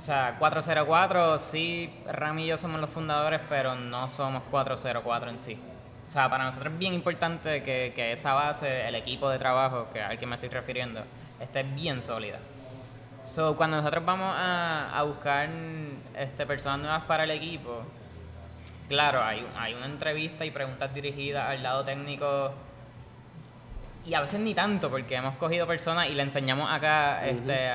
[0.00, 5.38] o sea, 404, sí, Ram y yo somos los fundadores, pero no somos 404 en
[5.38, 5.60] sí.
[6.08, 9.88] O sea, para nosotros es bien importante que, que esa base, el equipo de trabajo
[9.92, 11.02] que al que me estoy refiriendo,
[11.38, 12.38] esté bien sólida.
[13.22, 15.50] So, cuando nosotros vamos a, a buscar
[16.16, 17.82] este, personas nuevas para el equipo,
[18.90, 22.52] claro, hay, hay una entrevista y preguntas dirigidas al lado técnico
[24.04, 27.68] y a veces ni tanto, porque hemos cogido personas y le enseñamos acá este,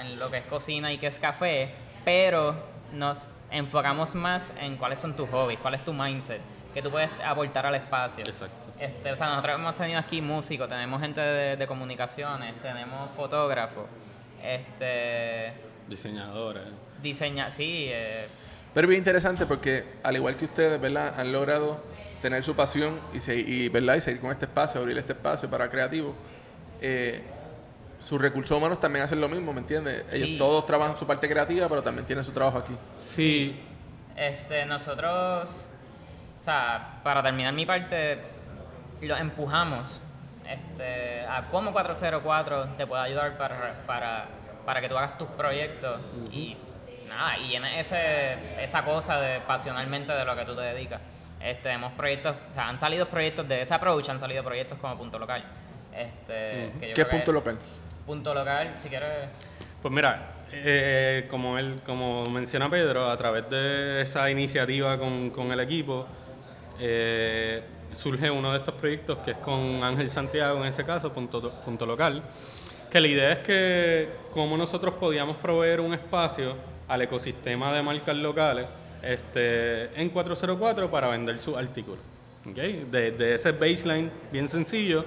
[0.00, 1.70] en lo que es cocina y que es café,
[2.04, 2.54] pero
[2.92, 6.40] nos enfocamos más en cuáles son tus hobbies, cuál es tu mindset,
[6.72, 8.24] que tú puedes aportar al espacio.
[8.24, 8.72] Exacto.
[8.78, 13.86] Este, o sea, nosotros hemos tenido aquí músicos, tenemos gente de, comunicaciones, tenemos fotógrafos,
[14.42, 15.52] este...
[15.88, 16.62] Diseñadores.
[17.02, 17.86] Diseña, sí.
[17.88, 18.28] Eh.
[18.74, 21.14] Pero bien interesante porque, al igual que ustedes, ¿verdad?
[21.18, 21.82] Han logrado
[22.22, 23.96] tener su pasión y, se- y, ¿verdad?
[23.96, 26.14] y seguir con este espacio, abrir este espacio para creativos,
[26.80, 27.22] eh,
[28.04, 30.04] sus recursos humanos también hacen lo mismo, ¿me entiendes?
[30.12, 32.74] Ellos todos trabajan su parte creativa, pero también tienen su trabajo aquí.
[33.00, 33.60] Sí,
[34.16, 35.66] Este, nosotros,
[36.38, 38.18] o sea, para terminar mi parte,
[39.00, 40.00] lo empujamos
[40.48, 44.26] este, a cómo 404 te puede ayudar para, para,
[44.66, 46.00] para que tú hagas tus proyectos
[46.32, 46.56] y
[47.10, 51.00] nada, y en ese, esa cosa de pasionalmente de lo que tú te dedicas.
[51.40, 54.96] Este, tenemos proyectos, o sea, han salido proyectos de ese approach, han salido proyectos como
[54.96, 55.44] Punto Local.
[55.94, 57.58] Este, que yo ¿Qué es punto local?
[58.06, 59.28] Punto Local, si quieres...
[59.82, 65.50] Pues mira, eh, como él, como menciona Pedro, a través de esa iniciativa con, con
[65.52, 66.06] el equipo,
[66.78, 71.50] eh, surge uno de estos proyectos que es con Ángel Santiago, en ese caso, punto,
[71.64, 72.22] punto local,
[72.90, 76.56] que la idea es que cómo nosotros podíamos proveer un espacio
[76.90, 78.66] al ecosistema de marcas locales
[79.02, 82.00] este, en 404 para vender sus artículos.
[82.46, 82.56] ¿ok?
[82.90, 85.04] De, ese baseline bien sencillo,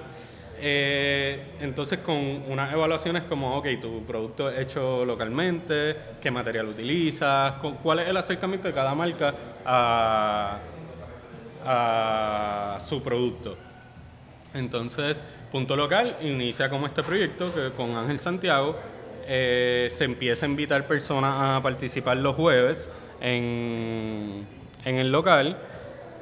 [0.60, 2.16] eh, entonces con
[2.48, 8.08] unas evaluaciones como, ok, tu producto es hecho localmente, qué material utilizas, cu- cuál es
[8.08, 10.58] el acercamiento de cada marca a,
[11.66, 13.56] a su producto.
[14.54, 18.76] Entonces, Punto Local inicia como este proyecto que con Ángel Santiago
[19.26, 24.46] eh, se empieza a invitar personas a participar los jueves en,
[24.84, 25.56] en el local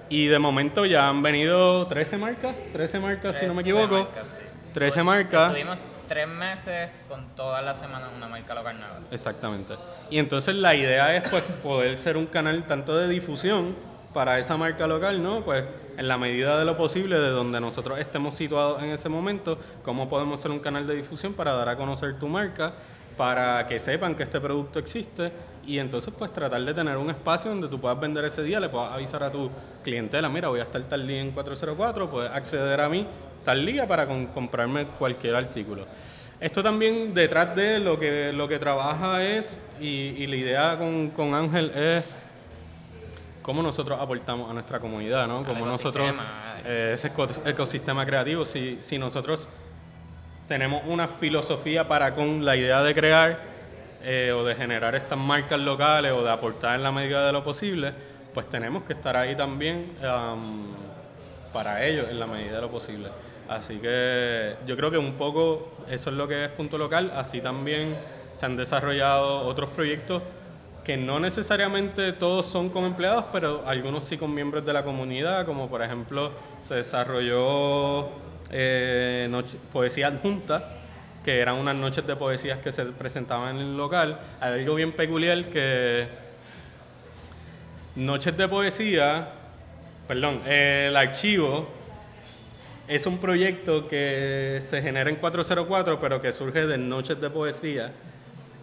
[0.09, 4.05] y de momento ya han venido 13 marcas, 13 marcas si no me 13 equivoco,
[4.05, 4.71] marcas, sí.
[4.75, 5.47] 13 marcas.
[5.49, 8.99] Estuvimos tres meses con todas las semanas una marca local nueva.
[9.11, 9.75] Exactamente.
[10.11, 13.75] Y entonces la idea es pues poder ser un canal tanto de difusión
[14.13, 15.41] para esa marca local, ¿no?
[15.41, 15.65] Pues
[15.97, 20.09] en la medida de lo posible de donde nosotros estemos situados en ese momento, cómo
[20.09, 22.73] podemos ser un canal de difusión para dar a conocer tu marca,
[23.17, 25.31] para que sepan que este producto existe
[25.67, 28.69] y entonces pues tratar de tener un espacio donde tú puedas vender ese día, le
[28.69, 29.51] puedas avisar a tu
[29.85, 33.07] clientela, mira, voy a estar tal día en 404, puedes acceder a mí
[33.45, 35.87] tal día para comprarme cualquier artículo.
[36.41, 41.11] Esto también detrás de lo que, lo que trabaja es, y, y la idea con,
[41.11, 42.05] con Ángel es
[43.43, 45.45] cómo nosotros aportamos a nuestra comunidad, ¿no?
[45.45, 46.09] Cómo nosotros,
[46.65, 49.49] eh, ese eco- ecosistema creativo, si, si nosotros
[50.49, 53.41] tenemos una filosofía para con la idea de crear
[54.05, 57.43] eh, o de generar estas marcas locales o de aportar en la medida de lo
[57.45, 57.93] posible,
[58.35, 60.67] pues tenemos que estar ahí también am,
[61.53, 63.09] para ellos en la medida de lo posible.
[63.49, 67.13] Así que yo creo que un poco eso es lo que es punto local.
[67.15, 67.97] Así también
[68.35, 70.23] se han desarrollado otros proyectos
[70.85, 75.47] que no necesariamente todos son con empleados, pero algunos sí con miembros de la comunidad,
[75.47, 78.09] como por ejemplo se desarrolló
[78.51, 79.31] eh,
[79.73, 80.77] poesía adjunta,
[81.25, 84.19] que eran unas noches de poesías que se presentaban en el local.
[84.41, 86.09] Algo bien peculiar que
[87.95, 89.29] Noches de Poesía,
[90.09, 91.69] perdón, eh, el archivo
[92.89, 97.93] es un proyecto que se genera en 404, pero que surge de Noches de Poesía.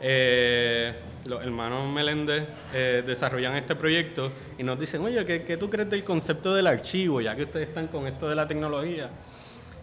[0.02, 0.94] Eh,
[1.26, 5.90] los hermanos Meléndez eh, desarrollan este proyecto y nos dicen, oye, ¿qué, qué tú crees
[5.90, 9.10] del concepto del archivo, ya que ustedes están con esto de la tecnología?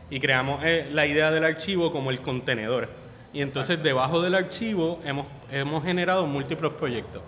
[0.09, 2.89] Y creamos eh, la idea del archivo como el contenedor.
[3.33, 7.23] Y entonces debajo del archivo hemos, hemos generado múltiples proyectos.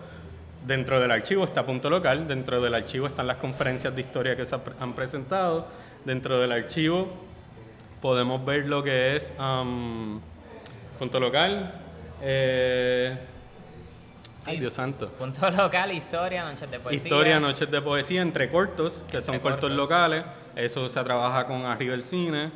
[0.66, 4.44] Dentro del archivo está Punto Local, dentro del archivo están las conferencias de historia que
[4.44, 5.66] se han presentado,
[6.04, 7.08] dentro del archivo
[8.00, 9.32] podemos ver lo que es
[10.98, 11.72] Punto Local.
[12.22, 13.16] Eh,
[14.46, 15.10] Ay, Dios santo.
[15.10, 17.02] Punto local, historia, noches de poesía.
[17.02, 19.72] Historia, noches de poesía entre cortos, que son cortos cortos.
[19.72, 20.24] locales.
[20.56, 22.50] Eso se trabaja con Arriba el Cine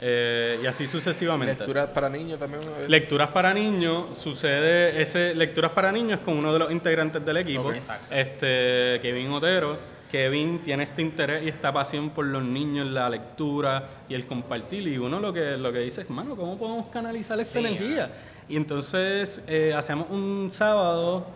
[0.00, 1.54] eh, y así sucesivamente.
[1.54, 2.62] Lecturas para niños también.
[2.62, 2.88] una vez.
[2.88, 7.72] Lecturas para niños, sucede ese Lecturas para niños con uno de los integrantes del equipo,
[8.10, 9.97] este Kevin Otero.
[10.10, 14.86] Kevin tiene este interés y esta pasión por los niños, la lectura y el compartir.
[14.88, 18.10] Y uno lo que, lo que dice es, mano, ¿cómo podemos canalizar esta Sí, energía?
[18.48, 21.26] Y entonces eh, hacemos un sábado,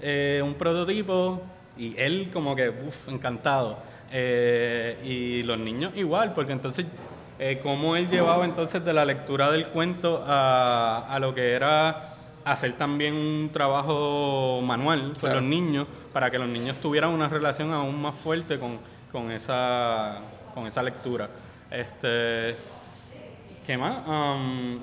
[0.00, 1.42] eh, un prototipo,
[1.76, 3.78] y él como que, uff, encantado.
[4.10, 6.86] Eh, y los niños igual, porque entonces
[7.60, 12.72] cómo él llevaba entonces de la lectura del cuento a, a lo que era hacer
[12.72, 18.00] también un trabajo manual con los niños para que los niños tuvieran una relación aún
[18.00, 18.78] más fuerte con,
[19.10, 20.20] con esa,
[20.54, 21.28] con esa lectura.
[21.70, 22.56] Este,
[23.66, 24.02] ¿Qué más?
[24.06, 24.80] Am,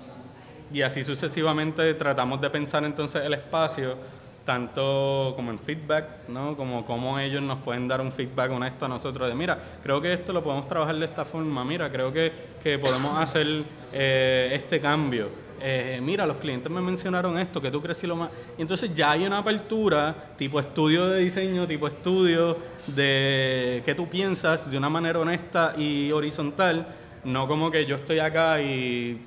[0.72, 3.98] y así sucesivamente tratamos de pensar entonces el espacio
[4.46, 6.56] tanto como en feedback, ¿no?
[6.58, 10.12] Como cómo ellos nos pueden dar un feedback honesto a nosotros de, mira, creo que
[10.12, 12.32] esto lo podemos trabajar de esta forma, mira, creo que,
[12.64, 15.49] que podemos hacer eh, este cambio.
[15.62, 18.30] Eh, mira, los clientes me mencionaron esto, que tú crees si lo más...
[18.58, 24.08] Y entonces ya hay una apertura, tipo estudio de diseño, tipo estudio de qué tú
[24.08, 26.88] piensas de una manera honesta y horizontal,
[27.24, 29.22] no como que yo estoy acá y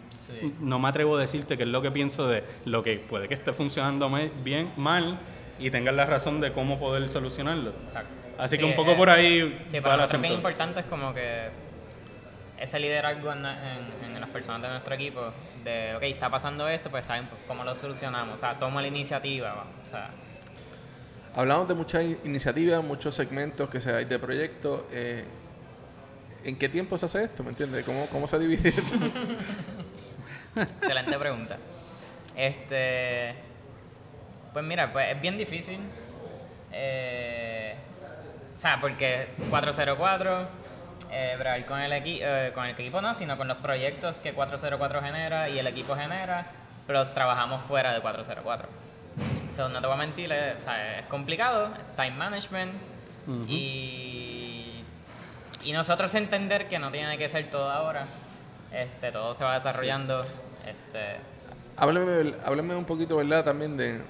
[0.60, 3.34] no me atrevo a decirte qué es lo que pienso de lo que puede que
[3.34, 4.10] esté funcionando
[4.42, 5.18] bien, mal,
[5.58, 7.70] y tengas la razón de cómo poder solucionarlo.
[7.84, 8.14] Exacto.
[8.38, 9.62] Así que un poco por ahí...
[9.66, 11.50] Sí, para nosotros bien importante es como que
[12.62, 15.32] ese liderazgo en, en, las personas de nuestro equipo,
[15.64, 18.36] de, ok, está pasando esto, pues está bien, pues, ¿cómo lo solucionamos?
[18.36, 20.10] O sea, toma la iniciativa, o sea...
[21.34, 24.82] Hablamos de muchas iniciativas, muchos segmentos que se hay de proyectos.
[24.92, 25.24] Eh,
[26.44, 27.42] ¿En qué tiempo se hace esto?
[27.42, 27.84] ¿Me entiendes?
[27.84, 28.68] ¿Cómo, cómo se divide?
[30.56, 31.56] Excelente pregunta.
[32.36, 33.34] Este,
[34.52, 35.80] pues mira, pues es bien difícil.
[36.70, 37.76] Eh,
[38.54, 40.46] o sea, porque 404
[41.12, 45.48] eh, con el, eh, con el equipo no, sino con los proyectos que 404 genera
[45.48, 46.46] y el equipo genera,
[46.86, 48.68] pero trabajamos fuera de 404.
[49.50, 52.72] So, no te voy a mentir, es, es complicado, time management
[53.46, 54.82] y,
[55.64, 58.06] y nosotros entender que no tiene que ser todo ahora,
[58.72, 60.24] este, todo se va desarrollando.
[60.66, 61.18] Este,
[61.76, 63.44] háblame, un poquito, ¿verdad?
[63.44, 64.00] También de,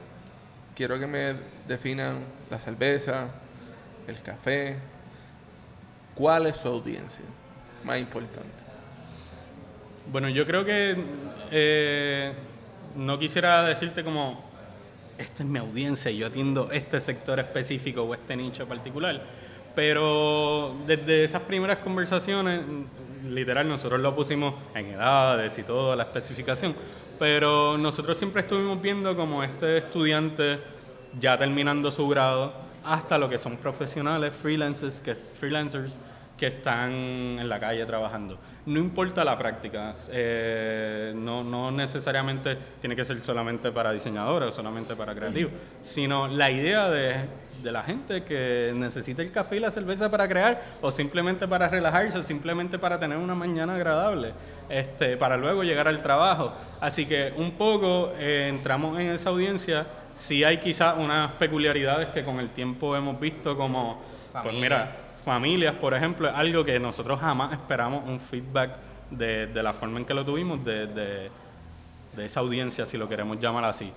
[0.75, 1.35] quiero que me
[1.67, 3.27] definan la cerveza,
[4.07, 4.77] el café,
[6.15, 7.25] ¿Cuál es su audiencia
[7.85, 8.63] más importante?
[10.11, 10.97] Bueno, yo creo que
[11.51, 12.33] eh,
[12.97, 14.45] no quisiera decirte como,
[15.17, 19.23] esta es mi audiencia y yo atiendo este sector específico o este nicho particular,
[19.75, 22.63] pero desde esas primeras conversaciones,
[23.29, 26.75] literal, nosotros lo pusimos en edades y toda la especificación,
[27.19, 30.59] pero nosotros siempre estuvimos viendo como este estudiante
[31.21, 32.53] ya terminando su grado,
[32.85, 36.01] hasta lo que son profesionales, freelancers que, freelancers
[36.43, 38.37] que están en la calle trabajando.
[38.67, 44.53] No importa la práctica, eh, no, no, necesariamente tiene que ser solamente para diseñadores o
[44.53, 47.27] solamente para creativos, sino la idea de,
[47.63, 51.69] de, la gente que necesita el café y la cerveza para crear o simplemente para
[51.69, 54.33] relajarse, o simplemente para tener una mañana agradable,
[54.69, 56.55] este, para luego llegar al trabajo.
[56.81, 62.25] Así que un poco eh, entramos en esa audiencia sí hay quizás unas peculiaridades que
[62.25, 64.01] con el tiempo hemos visto como,
[64.43, 68.77] pues mira, familias, por ejemplo, es algo que nosotros jamás esperamos un feedback
[69.11, 71.31] de, la forma en que lo tuvimos, de, de,
[72.19, 73.93] esa audiencia, si lo queremos llamar así.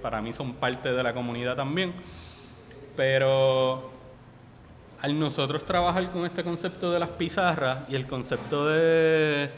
[0.00, 1.92] Para mí son parte de la comunidad también,
[2.96, 3.90] pero
[5.00, 9.50] al nosotros trabajar con este concepto de las pizarras y el concepto de,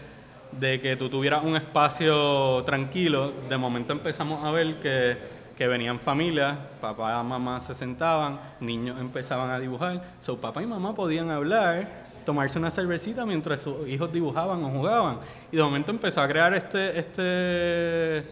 [0.53, 5.99] de que tú tuvieras un espacio tranquilo, de momento empezamos a ver que que venían
[5.99, 11.31] familias, papá y mamá se sentaban, niños empezaban a dibujar, su papá y mamá podían
[11.31, 11.88] hablar,
[12.27, 15.19] tomarse una cervecita mientras sus hijos dibujaban o jugaban.
[15.53, 18.25] Y de momento empezó a crear este, este,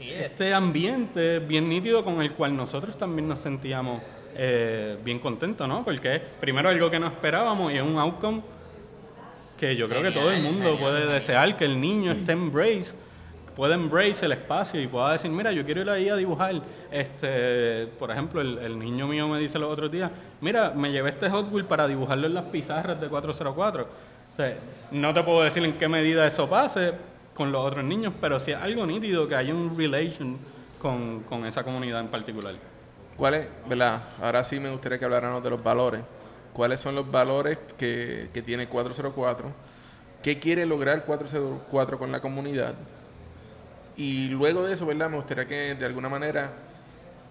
[0.00, 4.02] este ambiente bien nítido con el cual nosotros también nos sentíamos
[4.36, 5.84] eh, bien contentos, ¿no?
[5.84, 8.42] Porque primero algo que no esperábamos y es un outcome
[9.58, 12.94] que yo creo que todo el mundo puede desear, que el niño esté embrace
[13.54, 16.60] pueda embrace el espacio y pueda decir, mira, yo quiero ir ahí a dibujar.
[16.90, 20.10] Este, por ejemplo, el, niño mío me dice los otros días,
[20.40, 23.86] mira, me llevé este Hot Wheel para dibujarlo en las pizarras de 404.
[24.92, 26.94] no te puedo decir en qué medida eso pase
[27.34, 30.38] con los otros niños, pero si es algo nítido que haya un relation
[30.80, 32.54] con, con esa comunidad en particular.
[33.16, 34.00] ¿Cuáles, verdad?
[34.22, 36.00] Ahora sí me gustaría que habláramos de los valores.
[36.52, 39.52] ¿Cuáles son los valores que, que tiene 404?
[40.22, 42.74] ¿Qué quiere lograr 404 con la comunidad?
[44.00, 45.10] Y luego de eso, ¿verdad?
[45.10, 46.52] Me gustaría que de alguna manera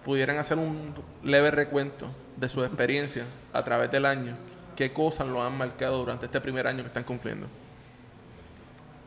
[0.04, 2.06] pudieran hacer un leve recuento
[2.36, 4.34] de su experiencia a través del año.
[4.76, 7.48] ¿Qué cosas lo han marcado durante este primer año que están cumpliendo?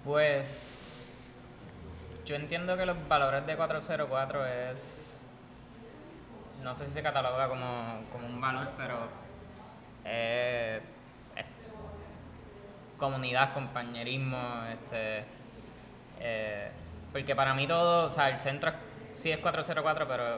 [0.04, 1.10] Pues
[2.26, 4.98] yo entiendo que los valores de 404 es,
[6.64, 9.08] no sé si se cataloga como, como un valor, pero
[10.04, 10.82] es
[12.98, 15.24] comunidad, compañerismo, este,
[16.20, 16.70] eh,
[17.14, 18.72] porque para mí todo, o sea, el centro
[19.14, 20.38] sí es 404, pero,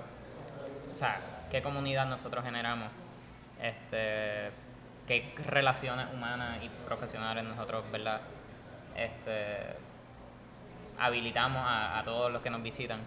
[0.91, 1.19] o sea,
[1.49, 2.89] ¿qué comunidad nosotros generamos?
[3.61, 4.51] Este,
[5.07, 8.19] ¿Qué relaciones humanas y profesionales nosotros, verdad?
[8.93, 9.57] Este,
[10.99, 12.99] habilitamos a, todos los que nos visitan.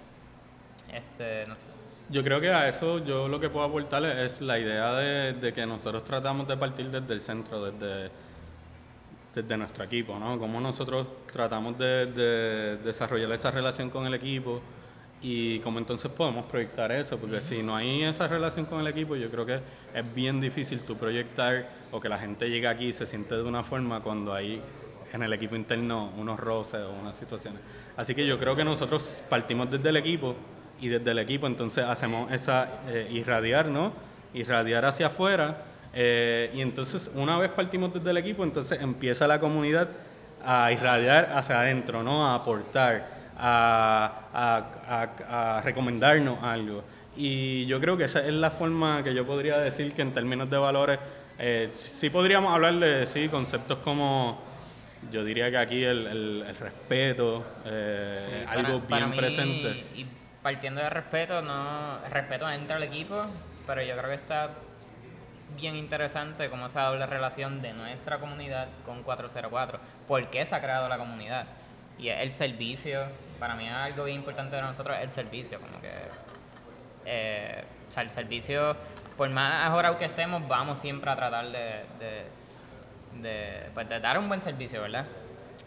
[0.91, 1.69] Este, no sé.
[2.09, 5.53] Yo creo que a eso yo lo que puedo aportar es la idea de, de
[5.53, 8.11] que nosotros tratamos de partir desde el centro, desde
[9.43, 10.39] desde nuestro equipo, ¿no?
[10.39, 14.61] Cómo nosotros tratamos de, desarrollar esa relación con el equipo
[15.23, 19.17] y cómo entonces podemos proyectar eso, porque si no hay esa relación con el equipo,
[19.17, 19.61] yo creo que
[19.95, 23.43] es bien difícil tú proyectar o que la gente llegue aquí y se siente de
[23.43, 24.61] una forma cuando hay
[25.13, 27.61] en el equipo interno unos roces o unas situaciones.
[27.97, 30.35] Así que yo creo que nosotros partimos desde el equipo
[30.81, 33.93] y desde el equipo entonces hacemos esa eh, irradiar, ¿no?
[34.35, 35.65] Irradiar hacia afuera.
[36.01, 39.89] Eh, y entonces una vez partimos desde el equipo, entonces empieza la comunidad
[40.45, 42.25] a irradiar hacia adentro, ¿no?
[42.29, 43.05] A aportar,
[43.37, 46.85] a, a- a- a recomendarnos algo.
[47.17, 50.49] Y yo creo que esa es la forma que yo podría decir que en términos
[50.49, 51.01] de valores,
[51.41, 54.41] eh, sí podríamos hablar de sí, conceptos como,
[55.11, 59.17] yo diría que aquí el, el- el respeto, eh, Sí, algo para- para bien mí,
[59.17, 59.69] presente.
[59.97, 60.07] Y
[60.45, 63.27] partiendo de respeto, no el respeto entra al equipo,
[63.67, 64.51] pero yo creo que está
[65.57, 69.81] bien interesante cómo esa doble relación de nuestra comunidad con 404.
[70.07, 71.47] ¿Por qué se ha creado la comunidad?
[71.99, 73.07] Y el servicio,
[73.41, 75.93] para mí es algo bien importante de nosotros, el servicio, como que
[77.05, 77.65] eh,
[77.97, 78.77] el servicio,
[79.17, 82.29] por más ahorrado que estemos, vamos siempre a tratar de,
[83.75, 85.07] pues, de dar un buen servicio, ¿verdad?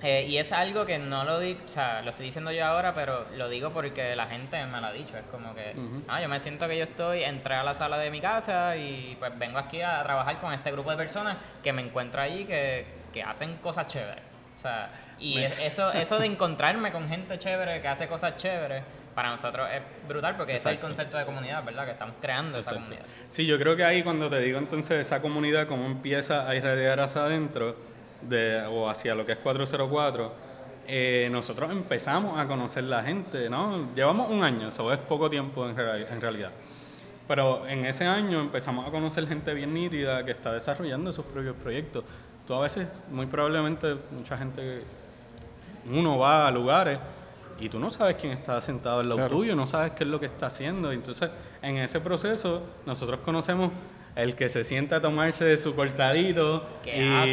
[0.04, 2.94] Eh, y es algo que no lo di, o sea, lo estoy diciendo yo ahora,
[2.94, 5.16] pero lo digo porque la gente me lo ha dicho.
[5.18, 5.76] Es como que,
[6.08, 9.16] ah, yo me siento que yo estoy, entré a la sala de mi casa y
[9.20, 12.86] pues vengo aquí a trabajar con este grupo de personas que me encuentro allí que,
[13.14, 14.24] que hacen cosas chéveres.
[14.56, 14.90] O sea,
[15.20, 18.84] y Me- eso, eso de encontrarme con gente chévere que hace cosas chéveres,
[19.14, 21.86] para nosotros es brutal porque ese es el concepto de comunidad, ¿verdad?
[21.86, 23.02] Que estamos creando esa comunidad.
[23.30, 27.00] Sí, yo creo que ahí cuando te digo entonces esa comunidad, cómo empieza a irradiar
[27.02, 27.76] hacia adentro
[28.22, 30.32] de, o hacia lo que es 404,
[30.88, 33.94] eh, nosotros empezamos a conocer la gente, ¿no?
[33.96, 36.52] Llevamos un año, eso es poco tiempo en, real- en realidad.
[37.28, 41.56] Pero en ese año empezamos a conocer gente bien nítida que está desarrollando sus propios
[41.56, 42.04] proyectos.
[42.48, 44.84] Tú a veces, muy probablemente, mucha gente,
[45.90, 47.00] uno va a lugares
[47.60, 49.38] y tú no sabes quién está sentado al lado Claro.
[49.38, 50.92] tuyo, no sabes qué es lo que está haciendo.
[50.92, 51.30] Entonces,
[51.62, 53.72] en ese proceso, nosotros conocemos
[54.16, 57.28] el que se sienta a tomarse su cortadito ¿Qué y hace?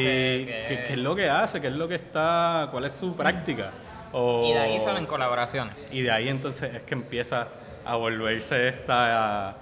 [0.47, 3.17] qué, ¿Qué- qué es lo que hace, qué es lo que está, cuál es su
[3.17, 3.71] práctica.
[4.13, 5.75] O- Y de ahí salen colaboraciones.
[5.91, 7.49] y de ahí entonces es que empieza
[7.85, 9.57] a volverse esta,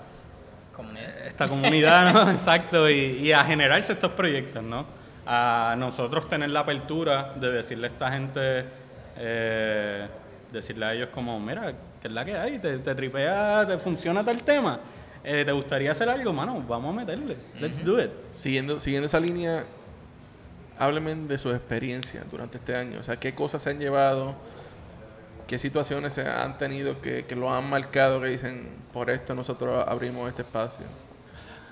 [0.75, 1.27] Comunidad.
[1.27, 2.31] esta comunidad, ¿no?
[2.33, 4.85] Exacto, y, y a generarse estos proyectos, ¿no?
[5.27, 8.65] A nosotros tener la apertura de decirle a esta gente,
[9.17, 10.07] eh,
[10.53, 12.59] decirle a ellos como, mira, ¿qué es la que hay?
[12.59, 14.79] ¿Te, te tripea, te funciona tal tema?
[15.29, 16.63] Eh, ¿Te gustaría hacer algo, mano?
[16.69, 17.37] Vamos a meterle.
[17.59, 18.13] Let's do it.
[18.33, 19.65] Siguiendo, siguiendo esa línea,
[20.79, 23.01] háblenme de su experiencia durante este año.
[23.01, 24.37] O sea, qué cosas se han llevado,
[25.49, 29.85] qué situaciones se han tenido que, que lo han marcado, que dicen, por esto nosotros
[29.89, 30.87] abrimos este espacio.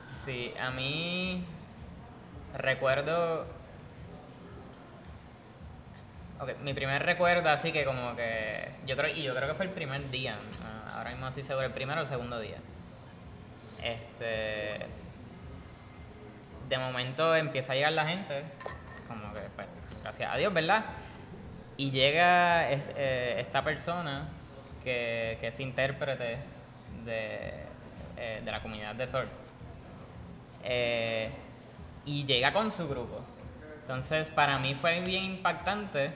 [0.05, 1.45] Sí, a mí
[2.59, 3.47] recuerdo.
[6.41, 9.67] Ok, mi primer recuerdo así que como que yo creo y yo creo que fue
[9.67, 10.39] el primer día.
[10.65, 12.57] ah, ahora mismo no estoy seguro el primero o el segundo día.
[13.85, 14.87] Este
[16.69, 18.43] de momento empieza a llegar la gente,
[19.07, 19.69] como que pues,
[20.03, 20.85] gracias a Dios, ¿verdad?
[21.77, 24.29] Y llega eh, esta persona
[24.83, 26.39] que, que es intérprete
[27.05, 27.65] de,
[28.17, 29.55] eh, de la comunidad de Swords.
[30.63, 31.31] Eh,
[32.07, 33.21] y llega con su grupo.
[33.83, 36.11] Entonces, para mí fue bien impactante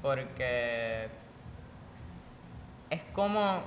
[0.00, 1.08] porque
[2.90, 3.62] es como,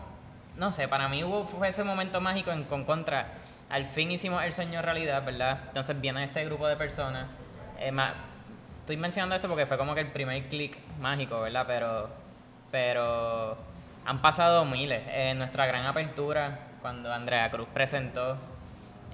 [0.60, 3.28] no sé, para mí hubo fue ese momento mágico en con contra.
[3.70, 5.60] Al fin hicimos el sueño realidad, ¿verdad?
[5.68, 7.28] Entonces viene este grupo de personas.
[7.80, 7.94] Eh,
[8.82, 11.64] estoy mencionando esto porque fue como que el primer clic mágico, ¿verdad?
[11.66, 12.10] Pero,
[12.72, 13.58] pero
[14.06, 15.02] han pasado miles.
[15.08, 18.38] En nuestra gran apertura, cuando Andrea Cruz presentó,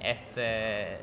[0.00, 0.98] este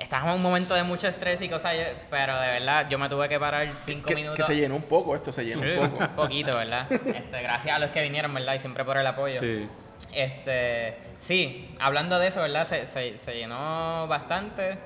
[0.00, 3.08] estábamos en un momento de mucho estrés y cosas, yo- pero de verdad yo me
[3.08, 4.36] tuve que parar cinco Que, minutos.
[4.38, 6.04] que se llenó un poco esto, se llenó Sí, un poco.
[6.04, 6.86] un poquito, ¿verdad?
[6.90, 8.54] Este, gracias a los que vinieron, ¿verdad?
[8.54, 9.38] Y siempre por el apoyo.
[9.40, 9.68] Sí.
[10.12, 12.66] Este, sí, hablando de eso, ¿verdad?
[12.66, 14.78] Se, se, se llenó bastante.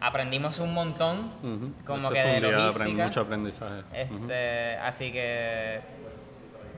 [0.00, 1.72] Aprendimos un montón, Ujú.
[1.86, 3.82] como Ese que fue de aprend- mucho aprendizaje.
[3.94, 5.80] Este, así que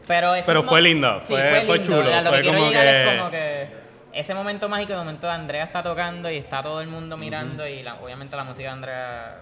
[0.06, 2.84] pero esos Pero fue lindo, sí, fue- fue lindo, chulo, fue que quiero como llegar
[2.84, 3.68] que- es como que
[4.12, 7.82] ese momento mágico, de momento Andrea está tocando y está todo el mundo mirando y
[7.82, 9.40] la- obviamente la música de Andrea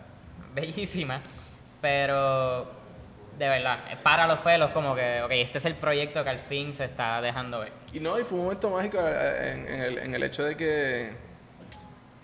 [0.54, 1.20] bellísima,
[1.80, 2.64] pero
[3.38, 6.38] de verdad, es para los pelos como que, ok, este es el proyecto que al
[6.38, 7.72] fin se está dejando ver.
[7.92, 10.56] Y no, y fue un momento mágico eh, en, en el, en el hecho de
[10.56, 11.12] que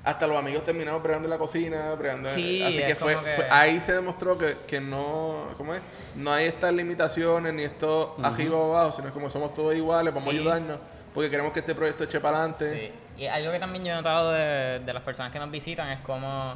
[0.05, 3.13] hasta los amigos terminamos bregando en la cocina, bregando en- Sí, así es que fue,
[3.15, 5.83] que- fue- ahí se demostró que, que no, ¿cómo es?
[6.17, 10.13] No hay estas limitaciones ni esto arriba o abajo, sino es como somos todos iguales,
[10.15, 10.37] vamos Sí.
[10.37, 10.79] a ayudarnos,
[11.15, 12.93] porque queremos que este proyecto eche para adelante.
[13.17, 13.23] Sí.
[13.23, 16.01] Y algo que también yo he notado de, de las personas que nos visitan es
[16.01, 16.55] como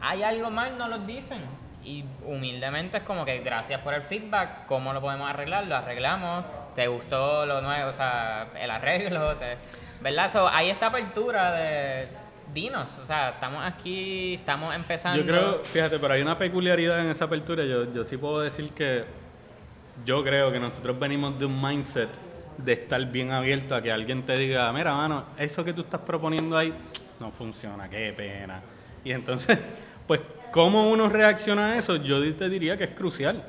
[0.00, 1.38] hay algo mal, no lo dicen.
[1.84, 5.66] Y humildemente es como que gracias por el feedback, ¿cómo lo podemos arreglar?
[5.66, 6.44] Lo arreglamos,
[6.74, 7.90] ¿te gustó lo nuevo?
[7.90, 9.58] O sea, el arreglo, te-
[10.00, 10.30] ¿verdad?
[10.30, 12.08] So, hay esta apertura de,
[12.54, 15.18] dinos, o sea, estamos aquí, estamos empezando.
[15.20, 17.64] Yo creo, fíjate, pero hay una peculiaridad en esa apertura.
[17.64, 19.04] Yo, yo sí puedo decir que
[20.06, 22.08] yo creo que nosotros venimos de un mindset
[22.58, 26.00] de estar bien abierto a que alguien te diga, mira, mano, eso que tú estás
[26.00, 26.72] proponiendo ahí
[27.20, 28.60] no funciona, qué pena.
[29.04, 29.58] Y entonces,
[30.06, 30.20] pues,
[30.52, 31.96] ¿cómo uno reacciona a eso?
[31.96, 33.42] Yo te diría que es crucial.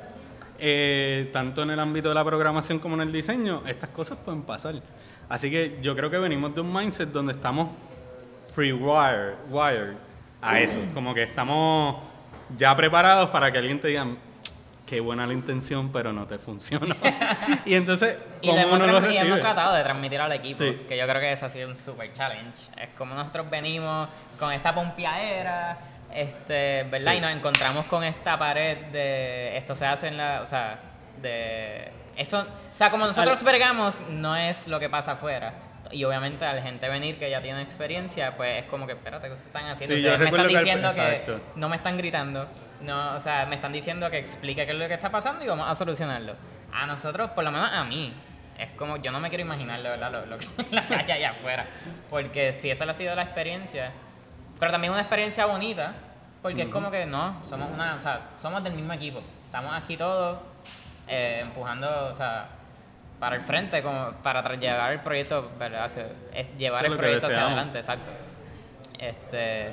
[0.57, 4.43] Eh, tanto en el ámbito de la programación como en el diseño, estas cosas pueden
[4.43, 4.75] pasar.
[5.27, 7.69] Así que yo creo que venimos de un mindset donde estamos
[8.55, 9.95] pre-wired wired
[10.41, 10.79] a eso.
[10.93, 11.97] Como que estamos
[12.57, 14.07] ya preparados para que alguien te diga,
[14.85, 16.95] qué buena la intención, pero no te funciona.
[17.65, 19.27] y entonces, y ¿cómo hemos, uno lo transmi- y recibe?
[19.27, 20.85] hemos tratado de transmitir al equipo, Sí.
[20.87, 22.69] que yo creo que eso ha sido un super challenge.
[22.81, 24.07] Es como nosotros venimos
[24.39, 25.77] con esta pompiadera,
[26.13, 27.11] este, ¿verdad?
[27.13, 27.17] Sí.
[27.17, 30.77] Y nos encontramos con esta pared de esto se hace en la, o sea,
[31.21, 35.53] de eso, o sea, como nosotros vergamos, no es lo que pasa afuera.
[35.91, 39.33] Y obviamente al gente venir que ya tiene experiencia, pues es como que, espérate, ¿qué
[39.33, 39.95] están haciendo?
[39.95, 42.47] Sí, Ustedes me están que diciendo que, no me están gritando,
[42.81, 45.47] no, o sea, me están diciendo que explique qué es lo que está pasando y
[45.47, 46.35] vamos a solucionarlo.
[46.73, 48.13] A nosotros, por lo menos a mí,
[48.57, 51.31] es como, yo no me quiero imaginar, de verdad, lo, lo que la calle allá
[51.31, 51.65] afuera.
[52.09, 53.91] Porque si esa ha sido la experiencia,
[54.59, 55.93] pero también una experiencia bonita,
[56.41, 59.21] porque es como que no, somos una, o sea, somos del mismo equipo.
[59.45, 60.39] Estamos aquí todos
[61.07, 62.47] eh, empujando, o sea,
[63.19, 65.85] para el frente, como para llevar el proyecto, ¿verdad?
[65.85, 68.11] Hacia- es llevar es el proyecto hacia adelante, exacto.
[68.99, 69.71] Este,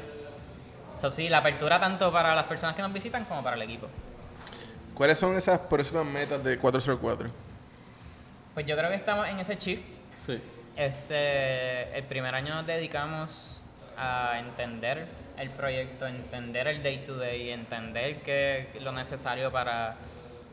[0.98, 3.88] so, sí, la apertura tanto para las personas que nos visitan como para el equipo.
[4.94, 7.30] ¿Cuáles son esas próximas metas de 404?
[8.54, 9.96] Pues yo creo que estamos en ese shift.
[10.26, 10.40] Sí.
[10.76, 13.62] Este, el primer año nos dedicamos
[13.96, 15.06] a entender
[15.38, 19.96] el proyecto, entender el day to day, entender qué es lo necesario para,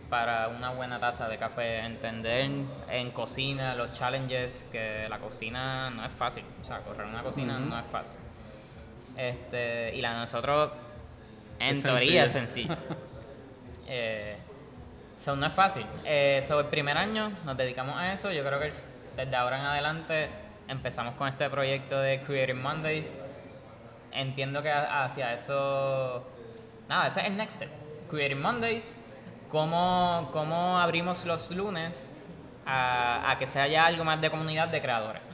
[0.09, 2.49] para una buena taza de café, entender
[2.89, 7.59] en cocina los challenges, que la cocina no es fácil, o sea, correr una cocina
[7.59, 8.13] no es fácil.
[9.15, 10.71] Este, y la de nosotros,
[11.59, 12.77] en Es teoría, es sencilla.
[13.91, 14.37] Eh,
[15.17, 15.83] so, no es fácil.
[16.05, 18.31] Eh, so, el primer año nos dedicamos a eso.
[18.31, 18.87] Yo creo que es-
[19.17, 20.29] desde ahora en adelante
[20.67, 23.17] empezamos con este proyecto de Creative Mondays.
[24.11, 26.23] Entiendo que hacia eso.
[26.87, 27.69] Nada, ese es el next step.
[28.11, 28.95] Creative Mondays.
[29.49, 32.11] ¿Cómo, cómo abrimos los lunes
[32.65, 35.27] a, a que sea ya algo más de comunidad de creadores?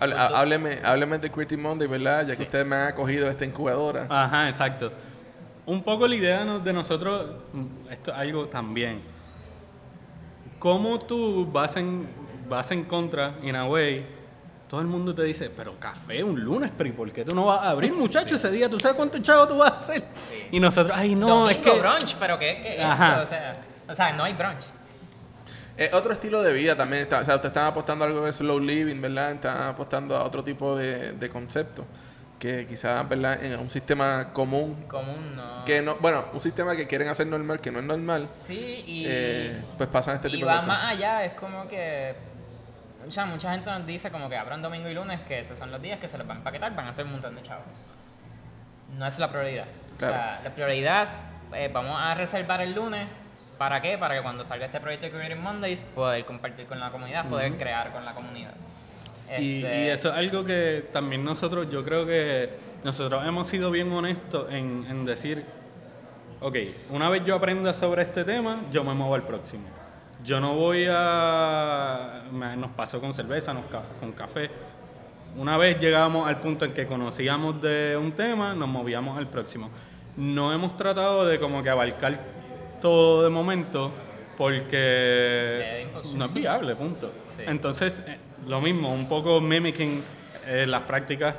[0.00, 2.22] Hábleme, hábleme de Creative Monday, ¿verdad?
[2.22, 2.42] Ya que Sí.
[2.42, 4.06] ustedes me han acogido esta incubadora.
[4.10, 4.92] Ajá, exacto.
[5.66, 9.00] Un poco la idea de nosotros, mm, esto es algo también.
[10.58, 12.08] ¿Cómo tú vas en,
[12.48, 14.04] vas en contra, in a way?
[14.74, 17.44] Todo el mundo te dice, pero café un lunes, pero ¿y por qué tú no
[17.46, 18.68] vas a abrir, muchacho, ese día?
[18.68, 20.02] ¿Tú sabes cuánto chavo tú vas a hacer?
[20.50, 21.78] Y nosotros, ay, no, Domingo es que...
[21.78, 23.10] brunch, pero ¿qué, qué es Ajá.
[23.12, 23.22] esto?
[23.22, 23.52] O sea,
[23.88, 24.64] o sea, no hay brunch.
[25.76, 27.02] Es otro estilo de vida también.
[27.04, 29.30] está- o sea, ustedes están apostando a algo de slow living, ¿verdad?
[29.30, 31.84] Están apostando a otro tipo de, de concepto.
[32.40, 33.44] Que quizás, ¿verdad?
[33.44, 34.86] En un sistema común.
[34.88, 35.64] Común no.
[35.64, 38.26] Que no, bueno, un sistema que quieren hacer normal, que no es normal.
[38.26, 40.66] Sí, y, eh, pues pasan este y tipo va de cosas.
[40.68, 42.33] más allá, es como que.
[43.06, 45.70] O sea, mucha gente nos dice como que abran domingo y lunes, que esos son
[45.70, 47.64] los días que se les va a empaquetar, van a hacer un montón de chavos.
[48.96, 49.66] No es la prioridad.
[49.96, 50.42] O sea, Claro.
[50.44, 51.22] la prioridad es,
[51.54, 53.06] eh, vamos a reservar el lunes.
[53.58, 53.96] ¿Para qué?
[53.98, 57.56] Para que cuando salga este proyecto de Creative Mondays, poder compartir con la comunidad, poder
[57.56, 58.52] crear con la comunidad.
[59.38, 62.50] Y, Este, y eso es algo que también nosotros, yo creo que
[62.82, 65.44] nosotros hemos sido bien honestos en, en decir,
[66.40, 66.56] ok,
[66.90, 69.64] una vez yo aprenda sobre este tema, yo me muevo al próximo.
[70.24, 72.22] Yo no voy a...
[72.56, 73.64] nos pasó con cerveza, nos
[74.00, 74.50] con café.
[75.36, 79.68] Una vez llegamos al punto en que conocíamos de un tema, nos movíamos al próximo.
[80.16, 82.18] No hemos tratado de como que abarcar
[82.80, 83.92] todo de momento
[84.38, 87.12] porque no es viable, punto.
[87.36, 87.42] Sí.
[87.46, 88.16] Entonces, eh,
[88.46, 90.02] lo mismo, un poco mimicking
[90.46, 91.34] eh, las prácticas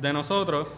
[0.00, 0.68] de nosotros.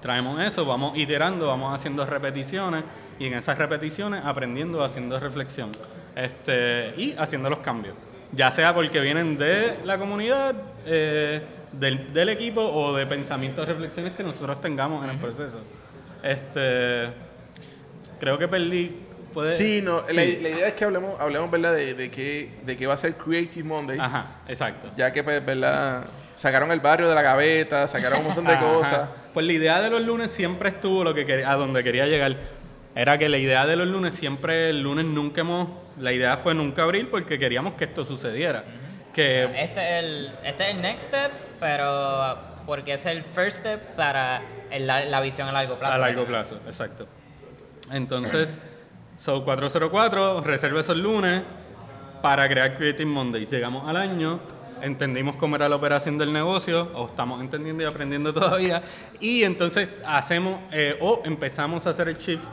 [0.00, 2.82] Traemos eso, vamos iterando, vamos haciendo repeticiones
[3.18, 5.70] y en esas repeticiones aprendiendo, haciendo reflexión
[6.16, 7.94] este, y haciendo los cambios.
[8.32, 10.54] Ya sea porque vienen de la comunidad,
[10.86, 11.42] eh,
[11.72, 15.60] del, del equipo o de pensamientos, reflexiones que nosotros tengamos en el proceso.
[16.22, 17.08] Este,
[18.20, 18.96] creo que perdí.
[19.34, 20.14] puede- Sí, no, Sí.
[20.14, 21.74] La, la idea es que hablemos, hablemos ¿verdad?
[21.74, 23.98] De, de, qué, de qué va a ser Creative Monday.
[23.98, 24.90] Ajá, exacto.
[24.96, 26.04] Ya que, pues, ¿verdad?
[26.34, 28.60] Sacaron el barrio de la gaveta, sacaron un montón de Ajá.
[28.72, 29.08] cosas.
[29.34, 32.36] Pues la idea de los lunes siempre estuvo lo que quería- a donde quería llegar.
[32.94, 35.68] Era que la idea de los lunes siempre, el lunes nunca hemos,
[35.98, 38.64] la idea fue nunca abrir porque queríamos que esto sucediera.
[39.14, 41.30] Que Este es, el, este es el next step,
[41.60, 45.94] pero porque es el first step para el- la, la visión a largo plazo.
[45.94, 47.06] a largo plazo, exacto.
[47.90, 48.58] Entonces,
[49.18, 51.42] So 404, reserva esos lunes
[52.22, 53.50] para crear Creative Mondays.
[53.50, 54.40] Llegamos al año,
[54.80, 58.82] entendimos cómo era la operación del negocio, o estamos entendiendo y aprendiendo todavía,
[59.20, 62.48] y entonces hacemos eh, o empezamos a hacer el shift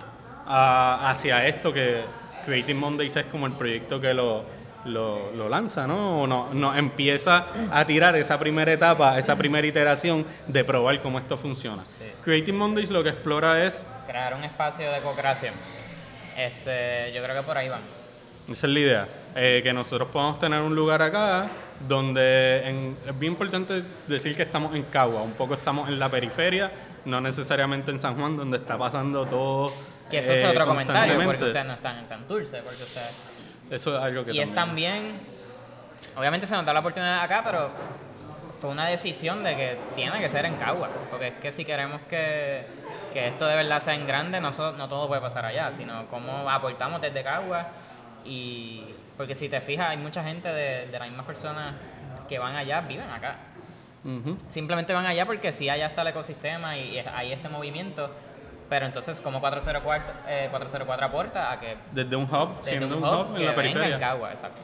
[0.49, 2.01] a- hacia esto que
[2.45, 4.43] Creative Mondays es como el proyecto que lo,
[4.85, 6.23] lo, lo lanza, ¿no?
[6.23, 11.19] O no- nos empieza a tirar esa primera etapa, esa primera iteración de probar cómo
[11.19, 11.83] esto funciona.
[12.23, 15.53] Creative Mondays lo que explora es Crear un espacio de co-creación.
[16.35, 17.81] Este, yo creo que por ahí van.
[18.51, 19.07] Esa es la idea.
[19.35, 21.45] Eh, que nosotros podamos tener un lugar acá
[21.87, 26.09] donde en- es bien importante decir que estamos en Cagua, un poco estamos en la
[26.09, 26.71] periferia,
[27.05, 29.71] no necesariamente en San Juan, donde está pasando todo.
[30.09, 33.23] Que eso es eh, otro comentario, porque ustedes no están en Santurce, porque ustedes...
[33.69, 35.19] Eso es algo que Y es también,
[36.15, 37.69] obviamente se nos da la oportunidad acá, pero
[38.59, 42.01] fue una decisión de que tiene que ser en Cagua, porque es que si queremos
[42.09, 42.65] que,
[43.13, 46.07] que esto de verdad sea en grande, no, so- no todo puede pasar allá, sino
[46.07, 47.67] cómo aportamos desde Cagua
[48.25, 48.83] y
[49.15, 51.75] porque si te fijas hay mucha gente de, de las mismas personas
[52.27, 53.35] que van allá, viven acá.
[54.49, 58.09] Simplemente van allá porque sí, allá está el ecosistema y, y hay este movimiento,
[58.69, 63.03] pero entonces como 404, eh, 404 aporta a que Desde un hub, desde siendo un
[63.03, 63.99] hub hub en la venga en periferia.
[63.99, 64.59] Cagua, exacto.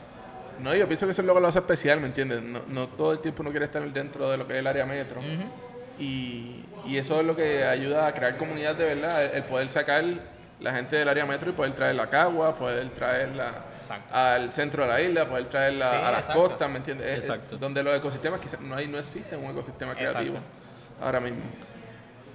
[0.60, 2.42] No, yo pienso que eso es lo que lo hace especial, ¿me entiendes?
[2.42, 4.86] No, no todo el tiempo uno quiere estar dentro de lo que es el área
[4.86, 5.20] metro.
[6.00, 9.70] Y, y eso es lo que ayuda a crear comunidad de verdad, el, el poder
[9.70, 10.04] sacar
[10.60, 14.14] la gente del área metro y poder traerla a Cagua, poder traerla Exacto.
[14.16, 16.42] al centro de la isla, poder traerla Sí, a las exacto.
[16.44, 17.08] costas, ¿me entiendes?
[17.12, 17.58] Es- es Exacto.
[17.58, 20.14] donde los ecosistemas quizás no hay, no existe un ecosistema Exacto.
[20.14, 20.38] creativo
[21.02, 21.42] ahora mismo.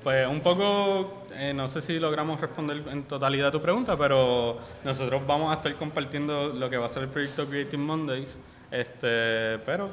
[0.03, 5.23] Pues un poco, eh, no sé si logramos responder en totalidad tu pregunta, pero nosotros
[5.27, 8.39] vamos a estar compartiendo lo que va a ser el proyecto Creative Mondays,
[8.71, 9.91] este, pero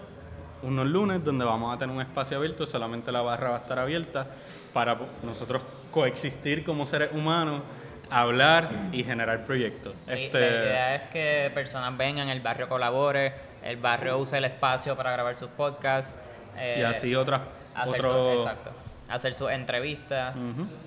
[0.63, 3.77] unos lunes donde vamos a tener un espacio abierto, solamente la barra va a estar
[3.79, 4.27] abierta
[4.73, 5.61] para nosotros
[5.91, 7.61] coexistir como seres humanos,
[8.09, 9.93] hablar y generar proyectos.
[10.07, 13.33] Este, La idea es que personas vengan, el barrio colabore,
[13.63, 16.13] el barrio use el espacio para grabar sus podcasts.
[16.57, 17.41] eh, y así otras,
[17.83, 18.71] su- otro, exacto,
[19.09, 20.35] hacer sus entrevistas.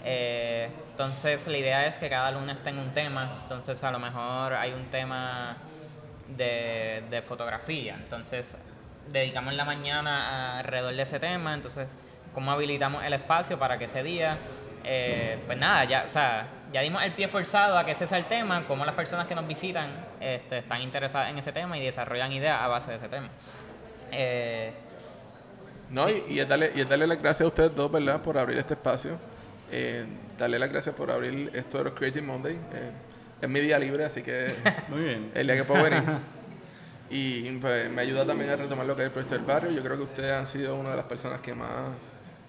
[0.05, 3.29] Eh, entonces la idea es que cada lunes tenga un tema.
[3.43, 5.57] Entonces a lo mejor hay un tema
[6.29, 7.95] de, de fotografía.
[7.95, 8.61] Entonces
[9.09, 11.55] dedicamos la mañana a- alrededor de ese tema.
[11.55, 11.97] Entonces,
[12.35, 14.37] ¿cómo habilitamos el espacio para que ese día...
[14.85, 18.17] eh, pues nada, ya, o sea, ya dimos el pie forzado a que ese sea
[18.17, 19.91] el tema, cómo las personas que nos visitan
[20.21, 23.29] este, están interesadas en ese tema y desarrollan ideas a base de ese tema.
[24.13, 24.73] Eh,
[25.91, 28.23] No, y, y es darle, y es darle las gracias a ustedes dos, ¿verdad?
[28.23, 29.19] Por abrir este espacio.
[29.73, 30.05] Eh,
[30.39, 32.55] darle las gracias por abrir esto de los Creative Monday.
[32.73, 32.91] Eh,
[33.43, 34.55] es mi día libre, así que
[34.89, 35.31] Muy bien.
[35.35, 36.03] el día que puedo venir.
[37.13, 39.73] Y pues, me ayuda también a retomar lo que es el proyecto del barrio.
[39.73, 41.89] Yo creo que ustedes han sido una de las personas que más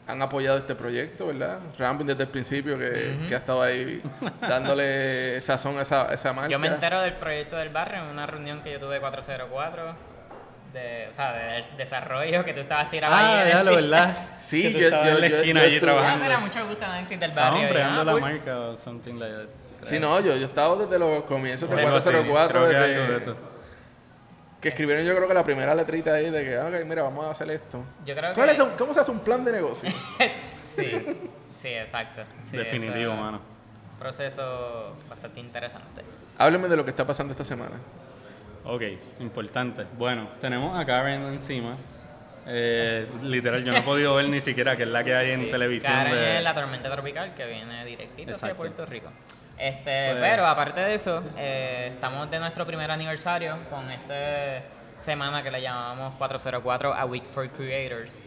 [0.07, 1.57] han apoyado este proyecto, ¿verdad?
[1.79, 4.03] Ramping desde el principio, que, que ha estado ahí
[4.41, 6.51] dándole sazón a esa, a esa marca.
[6.51, 9.95] Yo me entero del proyecto del barrio en una reunión que yo tuve 404,
[10.73, 13.25] de, o sea, del desarrollo que tú estabas tirado ahí.
[13.25, 13.75] Ah, en el ya piso.
[13.75, 14.17] verdad.
[14.37, 16.23] Sí, Que tú yo- estabas yo- en la yo- esquina yo allí estuve- Ah, trabajando.
[16.25, 17.85] mira, mucho gusto en Exit del Estaban barrio.
[17.85, 19.49] ah, la marca o something like that.
[19.87, 23.11] Sí, no, yo, yo estaba desde los comienzos de Algo así, 404, creo que desde-
[23.11, 23.35] de eso.
[24.61, 27.25] que escribieron yo creo que la primera letrita ahí de que, "Ah, ok, mira, vamos
[27.25, 27.83] a hacer esto.
[28.05, 28.53] Yo creo ¿Cuál que...
[28.53, 29.89] es un- ¿Cómo se hace un plan de negocio?
[30.65, 31.03] sí,
[31.57, 32.21] sí, exacto.
[32.43, 33.41] Sí, Definitivo, mano.
[33.99, 36.03] proceso bastante interesante.
[36.37, 37.75] Hábleme de lo que está pasando esta semana.
[38.63, 38.81] Ok,
[39.19, 39.85] importante.
[39.97, 41.75] Bueno, tenemos a Karen encima.
[42.45, 45.45] Eh, literal, yo no he podido ver ni siquiera que es la que hay en
[45.45, 45.93] Sí, televisión.
[45.93, 48.55] Karen de- es la tormenta tropical que viene directito hacia Exacto.
[48.57, 49.11] Puerto Rico.
[49.57, 54.63] Este, Pues- pero aparte de eso, eh, estamos de nuestro primer aniversario con esta
[54.97, 58.21] semana que le llamamos 404 A Week for Creators.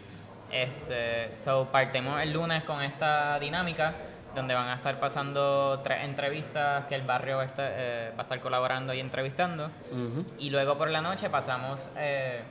[0.51, 3.95] Este, so partimos el lunes con esta dinámica
[4.35, 8.21] donde van a estar pasando tres entrevistas que el barrio va a estar, eh, va
[8.21, 9.71] a estar colaborando y entrevistando.
[9.93, 10.25] Ujú.
[10.39, 12.43] Y luego por la noche pasamos eh,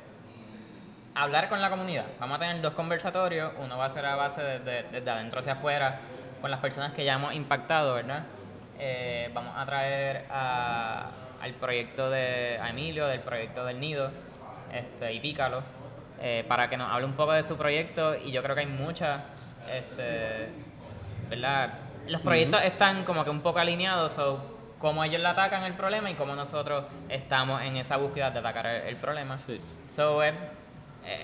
[1.16, 2.06] a hablar con la comunidad.
[2.20, 3.52] Vamos a tener dos conversatorios.
[3.60, 6.00] Uno va a ser a base de- de- desde adentro hacia afuera
[6.42, 8.24] con las personas que ya hemos impactado, ¿verdad?
[8.80, 11.10] Eh, vamos a traer a-
[11.42, 14.10] al proyecto de a Emilio, del proyecto del Nido,
[14.74, 15.62] este, y Pícalo,
[16.20, 18.16] eh, para que nos hable un poco de su proyecto.
[18.16, 19.22] Y yo creo que hay muchas,
[19.70, 20.50] este,
[21.30, 21.74] ¿verdad?
[22.08, 26.12] Los proyectos están como que un poco alineados, so, cómo ellos le atacan el problema
[26.12, 29.38] y cómo nosotros estamos en esa búsqueda de atacar el, el problema.
[29.38, 29.62] Sí.
[29.88, 30.34] So, eh,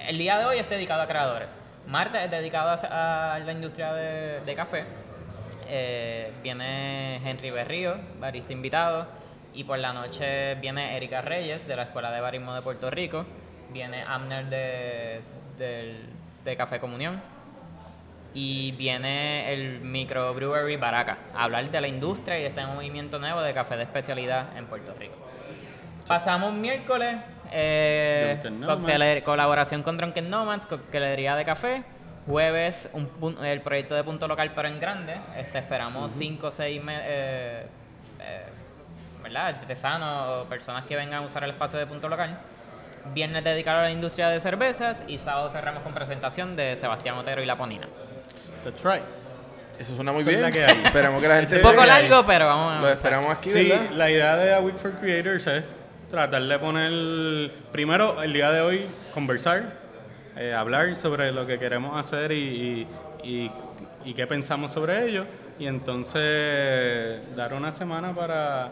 [0.08, 1.60] el día de hoy es dedicado a creadores.
[1.88, 4.86] Martes es dedicado a, a la industria de, de café.
[5.68, 9.08] Eh, viene Henry Berrío, barista invitado.
[9.54, 13.26] Y por la noche viene Erika Reyes, de la Escuela de Barismo de Puerto Rico.
[13.72, 17.22] Viene Amner de Café Comunión.
[18.34, 23.42] Y viene el Microbrewery Baraca, a hablar de la industria y de este movimiento nuevo
[23.42, 25.16] de café de especialidad en Puerto Rico.
[26.08, 27.18] Pasamos miércoles,
[27.52, 28.40] eh,
[29.26, 31.84] colaboración con Drunken Nomads, coctelería de café.
[32.28, 35.16] Jueves, un el proyecto de punto local, pero en grande.
[35.36, 37.66] Este, esperamos cinco o seis me- eh,
[38.20, 38.44] eh,
[39.24, 39.48] ¿verdad?
[39.48, 42.38] artesanos o personas que vengan a usar el espacio de punto local.
[43.14, 47.42] Viernes dedicado a la industria de cervezas y sábado cerramos con presentación de Sebastián Otero
[47.42, 47.88] y La Ponina.
[48.64, 49.04] That's right.
[49.80, 50.42] Eso suena muy Esa es bien.
[50.48, 50.82] la que hay.
[50.86, 53.90] Esperamos que la gente Un poco largo, pero vamos a lo esperamos aquí, Sí, ¿verdad?
[53.96, 55.64] la idea de A Week for Creators es
[56.10, 59.64] tratar de poner, primero, el día de hoy, conversar,
[60.36, 62.88] eh, hablar sobre lo que queremos hacer y,
[63.24, 63.52] y, y-
[64.06, 65.26] y qué pensamos sobre ello,
[65.60, 68.70] y entonces dar una semana para,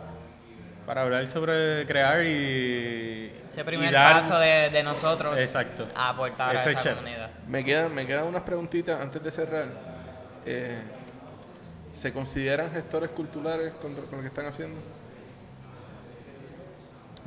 [0.88, 5.86] para hablar sobre crear y, Ese y primer dar- paso de, de nosotros Exacto.
[5.94, 6.96] a aportar Ese a esa chef.
[6.96, 7.30] comunidad.
[7.48, 9.68] Me quedan, me quedan unas preguntitas antes de cerrar.
[10.46, 10.80] Eh,
[11.92, 14.80] ¿Se consideran gestores culturales con, con lo que están haciendo?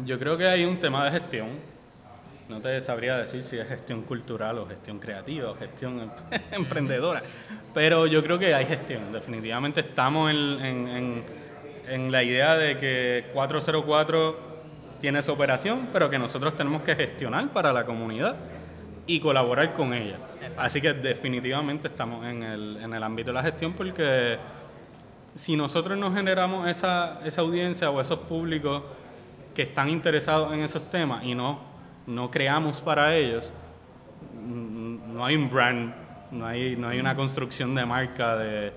[0.07, 1.49] Yo creo que hay un tema de gestión.
[2.49, 7.23] No te sabría decir si es gestión cultural o gestión creativa o gestión em- emprendedora.
[7.75, 9.13] Pero yo creo que hay gestión.
[9.13, 11.40] Definitivamente estamos en, en- en-
[11.91, 14.39] en la idea de que 404
[15.01, 18.37] tiene su operación, pero que nosotros tenemos que gestionar para la comunidad
[19.07, 20.19] y colaborar con ella.
[20.41, 20.61] Exacto.
[20.61, 24.39] Así que definitivamente estamos en el, en el ámbito de la gestión porque
[25.35, 28.83] si nosotros no generamos esa, esa audiencia o esos públicos
[29.55, 31.61] que están interesados en esos temas y no,
[32.07, 33.53] no creamos para ellos,
[34.47, 35.93] no hay un brand,
[36.31, 38.73] no hay, no hay una construcción de marca de,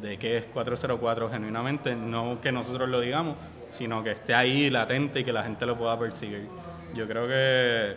[0.00, 3.36] de qué es 404 genuinamente, no que nosotros lo digamos,
[3.68, 6.48] sino que esté ahí latente y que la gente lo pueda percibir.
[6.94, 7.96] Yo creo que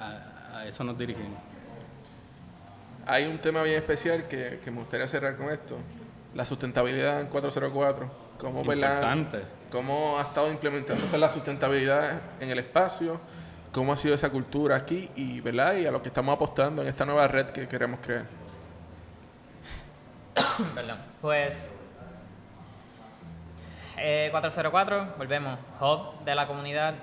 [0.00, 1.38] a, a eso nos dirigimos.
[3.06, 5.76] Hay un tema bien especial que, que me gustaría cerrar con esto.
[6.34, 8.24] La sustentabilidad en 404.
[8.38, 8.60] ¿Cómo.
[8.60, 9.42] Importante.
[9.70, 13.20] ¿Cómo ha estado implementándose la sustentabilidad en el espacio?
[13.72, 15.08] ¿Cómo ha sido esa cultura aquí?
[15.16, 15.76] Y, ¿verdad?
[15.76, 18.24] y a lo que estamos apostando en esta nueva red que queremos crear.
[20.74, 20.98] Perdón.
[21.20, 21.72] Pues
[23.96, 26.94] eh, 404, volvemos, hub de la comunidad.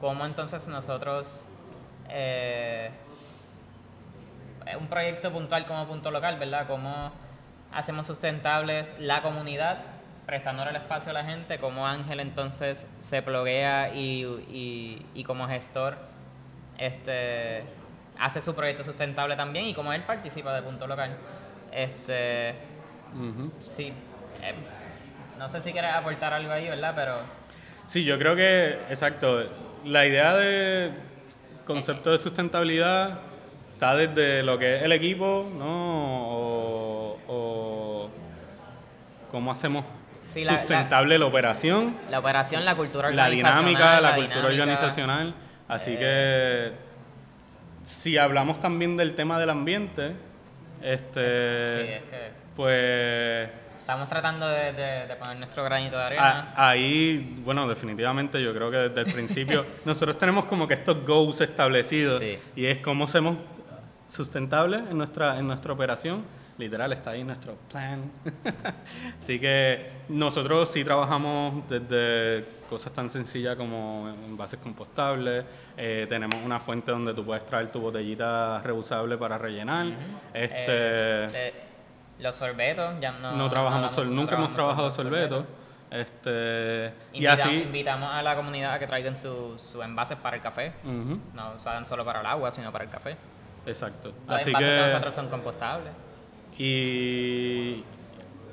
[0.00, 1.48] ¿Cómo entonces nosotros,
[2.08, 2.90] eh,
[4.78, 6.66] un proyecto puntual como punto local, ¿verdad?
[6.66, 7.10] ¿Cómo
[7.72, 9.78] hacemos sustentables la comunidad,
[10.26, 11.58] prestándole el espacio a la gente?
[11.58, 15.96] ¿Cómo Ángel entonces se pluguea y, y, y como gestor
[16.76, 17.64] este,
[18.18, 21.16] hace su proyecto sustentable también y cómo él participa de punto local?
[21.72, 22.75] Este,
[23.62, 23.92] Sí.
[24.42, 24.54] eh,
[25.38, 26.92] no sé si quieres aportar algo ahí, ¿verdad?
[26.94, 27.14] Pero
[27.86, 29.48] Sí, yo creo que, exacto,
[29.84, 30.90] la idea de
[31.64, 33.18] concepto de sustentabilidad
[33.74, 35.66] está desde lo que es el equipo, ¿no?
[35.68, 38.10] O, o
[39.30, 39.84] cómo hacemos
[40.22, 43.64] Sí, la- sustentable la, operación, la operación, la cultura la organizacional.
[43.64, 45.34] dinámica, la, cultura dinámica, organizacional.
[45.68, 50.12] Así eh, que si hablamos también del tema del ambiente,
[50.82, 53.48] este, Sí, es que pues
[53.80, 56.52] estamos tratando de, de- de poner nuestro granito de arena.
[56.56, 61.04] Ah, ahí, bueno, definitivamente yo creo que desde el principio nosotros tenemos como que estos
[61.06, 62.38] goals establecidos Sí.
[62.56, 63.36] y es cómo somos
[64.08, 66.24] sustentables en nuestra, en nuestra operación.
[66.58, 68.10] Literal, está ahí nuestro plan.
[69.18, 75.44] Así que nosotros sí trabajamos desde cosas tan sencillas como envases compostables.
[75.76, 79.86] eh, tenemos una fuente donde tú puedes traer tu botellita reusable para rellenar.
[80.32, 81.65] Este, Eh, de-
[82.18, 83.32] los sorbetos, ya no.
[83.32, 85.44] no trabajamos, sol- no nunca hemos trabajado sorbetos.
[85.44, 85.66] sorbeto.
[85.88, 87.62] Este, y Invita- así.
[87.62, 90.72] Invitamos a la comunidad a que traigan sus sus envases para el café.
[90.84, 93.16] No usaran solo para el agua, sino para el café.
[93.66, 94.12] exacto.
[94.26, 94.86] Los Así envases de que.
[94.86, 95.92] nosotros son compostables.
[96.58, 97.84] Y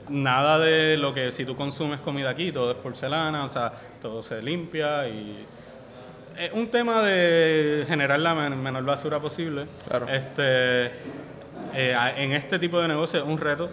[0.10, 4.22] nada de lo que si tú consumes comida aquí, todo es porcelana, o sea, todo
[4.22, 5.46] se limpia y.
[6.38, 9.66] Es un tema de generar la men- menor basura posible.
[9.88, 10.08] Claro.
[10.10, 10.92] Este,
[11.74, 13.70] eh, en este tipo de negocio es un reto,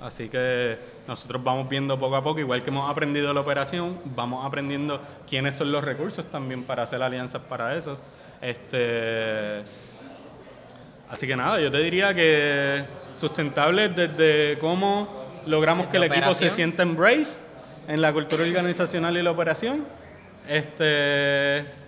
[0.00, 4.46] así que nosotros vamos viendo poco a poco, igual que hemos aprendido la operación, vamos
[4.46, 7.98] aprendiendo quiénes son los recursos también para hacer alianzas para eso.
[8.40, 9.62] Este,
[11.10, 12.84] así que nada, yo te diría que
[13.18, 16.56] sustentable desde cómo logramos que el Desde equipo se operación.
[16.56, 17.40] sienta embrace
[17.88, 19.84] en la cultura organizacional y la operación.
[20.48, 21.81] Este,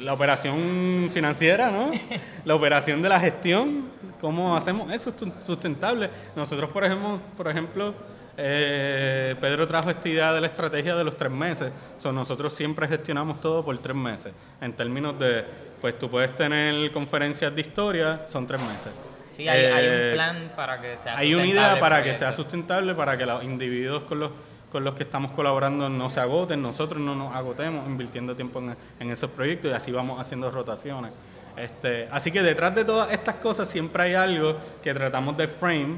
[0.00, 1.90] la operación financiera, ¿no?
[2.44, 3.84] La operación de la gestión,
[4.20, 6.10] cómo hacemos eso sust- sustentable.
[6.34, 7.94] Nosotros, por ejemplo, por ejemplo
[8.36, 11.70] eh, Pedro trajo esta idea de la estrategia de los tres meses.
[11.98, 14.32] So, nosotros siempre gestionamos todo por tres meses.
[14.60, 15.44] En términos de,
[15.80, 18.92] pues tú puedes tener conferencias de historia, son tres meses.
[19.30, 22.14] Sí, hay, hay Eh, un plan para que sea hay una sustentable idea para que
[22.14, 24.30] sea sustentable, para que los individuos con los
[24.72, 28.62] con los que estamos colaborando no se agoten, nosotros no nos agotemos invirtiendo tiempo
[28.98, 31.12] en, esos proyectos y así vamos haciendo rotaciones.
[31.54, 35.96] Este, así que detrás de todas estas cosas siempre hay algo que tratamos de frame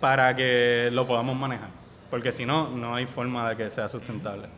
[0.00, 1.68] para que lo podamos manejar,
[2.10, 4.48] porque si no, no hay forma de que sea sustentable.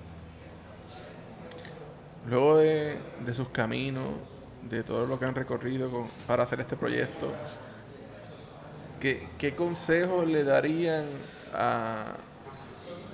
[2.26, 4.08] Luego de, de sus caminos,
[4.62, 7.30] de todo lo que han recorrido para hacer este proyecto,
[8.98, 11.04] ¿qué, qué consejos le darían
[11.52, 12.14] a,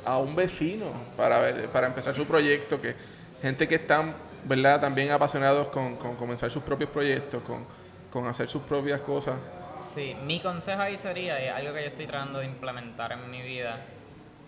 [0.07, 2.80] a un vecino para, ver- para empezar su proyecto?
[2.80, 2.94] Que
[3.42, 4.80] gente que están ¿verdad?
[4.80, 7.66] también apasionados con, con comenzar sus propios proyectos, con,
[8.11, 9.34] con hacer sus propias cosas.
[9.74, 13.42] Sí, mi consejo ahí sería, y algo que yo estoy tratando de implementar en mi
[13.42, 13.78] vida,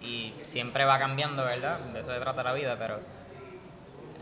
[0.00, 1.80] y siempre va cambiando, ¿verdad?
[1.92, 3.00] De eso se trata la vida, pero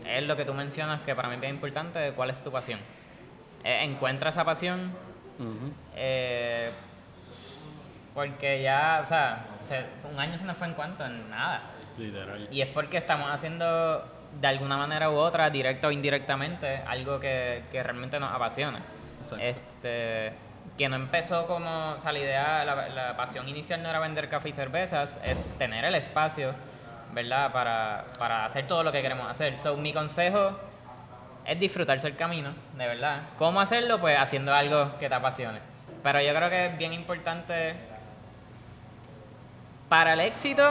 [0.05, 2.79] es lo que tú mencionas que para mí es bien importante, cuál es tu pasión.
[3.63, 4.91] Eh, encuentra esa pasión,
[5.95, 6.71] eh,
[8.13, 11.61] porque ya, o sea, se- un año se nos fue en cuanto, en nada.
[11.97, 12.47] Literal.
[12.51, 14.03] Y es porque estamos haciendo
[14.39, 18.79] de alguna manera u otra, directa o indirectamente, algo que, que realmente nos apasiona.
[19.21, 19.43] Exacto.
[19.43, 20.33] Este,
[20.77, 24.29] que no empezó como, o sea, la idea, la, la pasión inicial no era vender
[24.29, 26.53] café y cervezas, es tener el espacio,
[27.13, 27.51] ¿verdad?
[27.51, 29.57] Para, para hacer todo lo que queremos hacer.
[29.57, 30.59] So, mi consejo
[31.45, 33.21] es disfrutarse el camino, de verdad.
[33.37, 33.99] ¿Cómo hacerlo?
[33.99, 35.59] Pues haciendo algo que te apasione.
[36.03, 37.75] Pero yo creo que es bien importante
[39.89, 40.63] para el éxito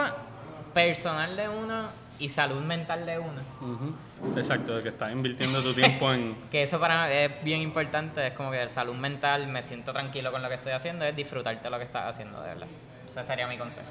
[0.73, 1.87] personal de uno
[2.19, 3.41] y salud mental de uno.
[3.61, 4.37] Ujú.
[4.37, 6.35] Exacto, de que estás invirtiendo tu tiempo en...
[6.51, 10.31] Que eso para mí es bien importante, es como que salud mental, me siento tranquilo
[10.31, 12.67] con lo que estoy haciendo, es disfrutarte lo que estás haciendo, de verdad.
[13.05, 13.87] Ese sería mi consejo.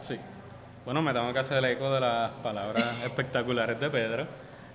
[0.00, 0.18] Sí.
[0.84, 4.26] Bueno, me tengo que hacer el eco de las palabras espectaculares de Pedro.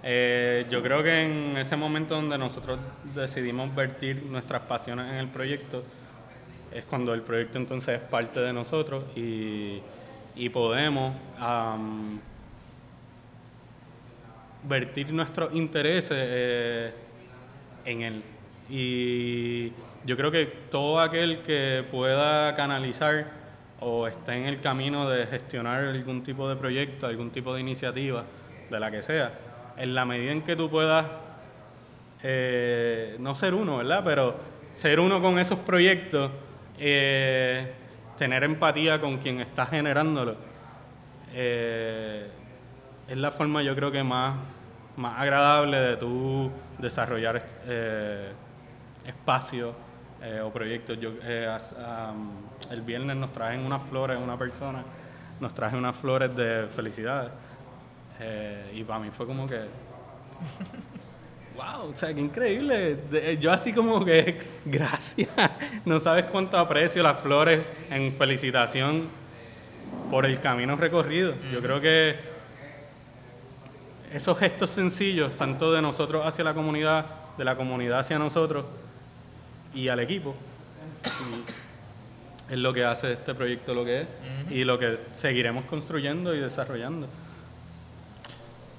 [0.03, 2.77] Eh, yo creo que en ese momento donde nosotros
[3.15, 5.83] decidimos vertir nuestras pasiones en el proyecto,
[6.75, 9.79] es cuando el proyecto entonces es parte de nosotros y,
[10.35, 12.19] y podemos am,
[14.63, 16.93] vertir nuestros intereses eh,
[17.85, 18.23] en él.
[18.69, 19.71] Y
[20.05, 23.27] yo creo que todo aquel que pueda canalizar
[23.79, 28.25] o esté en el camino de gestionar algún tipo de proyecto, algún tipo de iniciativa,
[28.69, 29.31] de la que sea,
[29.77, 31.05] en la medida en que tú puedas,
[32.23, 34.01] eh, no ser uno, ¿verdad?
[34.03, 34.35] Pero
[34.73, 36.31] ser uno con esos proyectos,
[36.77, 37.73] eh,
[38.17, 40.35] tener empatía con quien está generándolo,
[41.33, 42.29] eh,
[43.07, 44.35] es la forma yo creo que más,
[44.97, 48.31] más agradable de tú desarrollar eh,
[49.05, 49.75] espacios
[50.43, 50.99] o proyectos.
[50.99, 51.11] Yo,
[52.71, 54.83] el viernes nos trajen unas flores, una persona
[55.39, 57.29] nos traje unas flores de felicidades.
[58.73, 59.65] Y para mí fue como que,
[61.55, 62.95] wow, o sea, qué increíble.
[63.09, 65.29] De- yo así como que, gracias.
[65.85, 69.07] No sabes cuánto aprecio las flores en felicitación
[70.11, 71.33] por el camino recorrido.
[71.51, 72.15] Yo creo que
[74.13, 77.05] esos gestos sencillos, tanto de nosotros hacia la comunidad,
[77.37, 78.65] de la comunidad hacia nosotros
[79.73, 80.35] y al equipo,
[82.49, 84.07] es lo que hace este proyecto lo que es
[84.49, 87.07] y lo que seguiremos construyendo y desarrollando.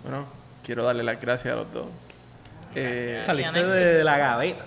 [0.04, 0.24] Bueno,
[0.64, 1.86] quiero darle las gracias a los dos.
[2.78, 4.64] Eh, Saliste de la gaveta.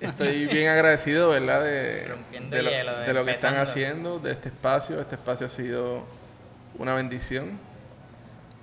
[0.00, 1.64] Estoy bien agradecido, ¿verdad?
[1.64, 5.00] De, lo, hielo, de lo que están haciendo, de este espacio.
[5.00, 6.04] Este espacio ha sido
[6.78, 7.58] una bendición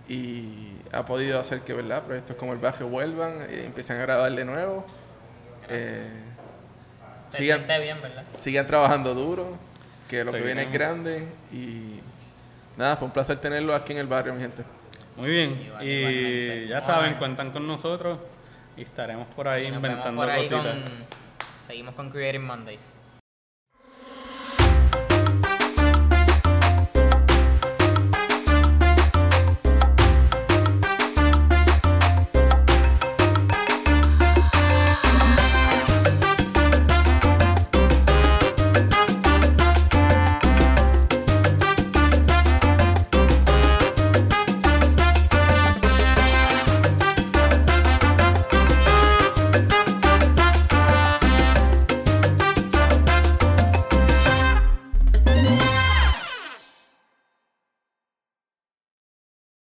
[0.07, 2.03] y ha podido hacer que, ¿verdad?
[2.03, 4.85] Proyectos como el Baje vuelvan y empiecen a grabar de nuevo.
[5.67, 6.07] Eh,
[7.31, 8.23] Te sigan, bien, ¿verdad?
[8.37, 9.57] sigan trabajando duro,
[10.07, 11.99] que lo que viene es grande y
[12.77, 14.63] nada, fue un placer tenerlo aquí en el barrio, mi gente.
[15.17, 15.69] Muy bien.
[15.81, 18.19] Y ya saben, cuentan con nosotros
[18.77, 20.75] y estaremos por ahí nos inventando por ahí cositas.
[20.75, 20.83] con-
[21.67, 22.94] seguimos con Creative Mondays.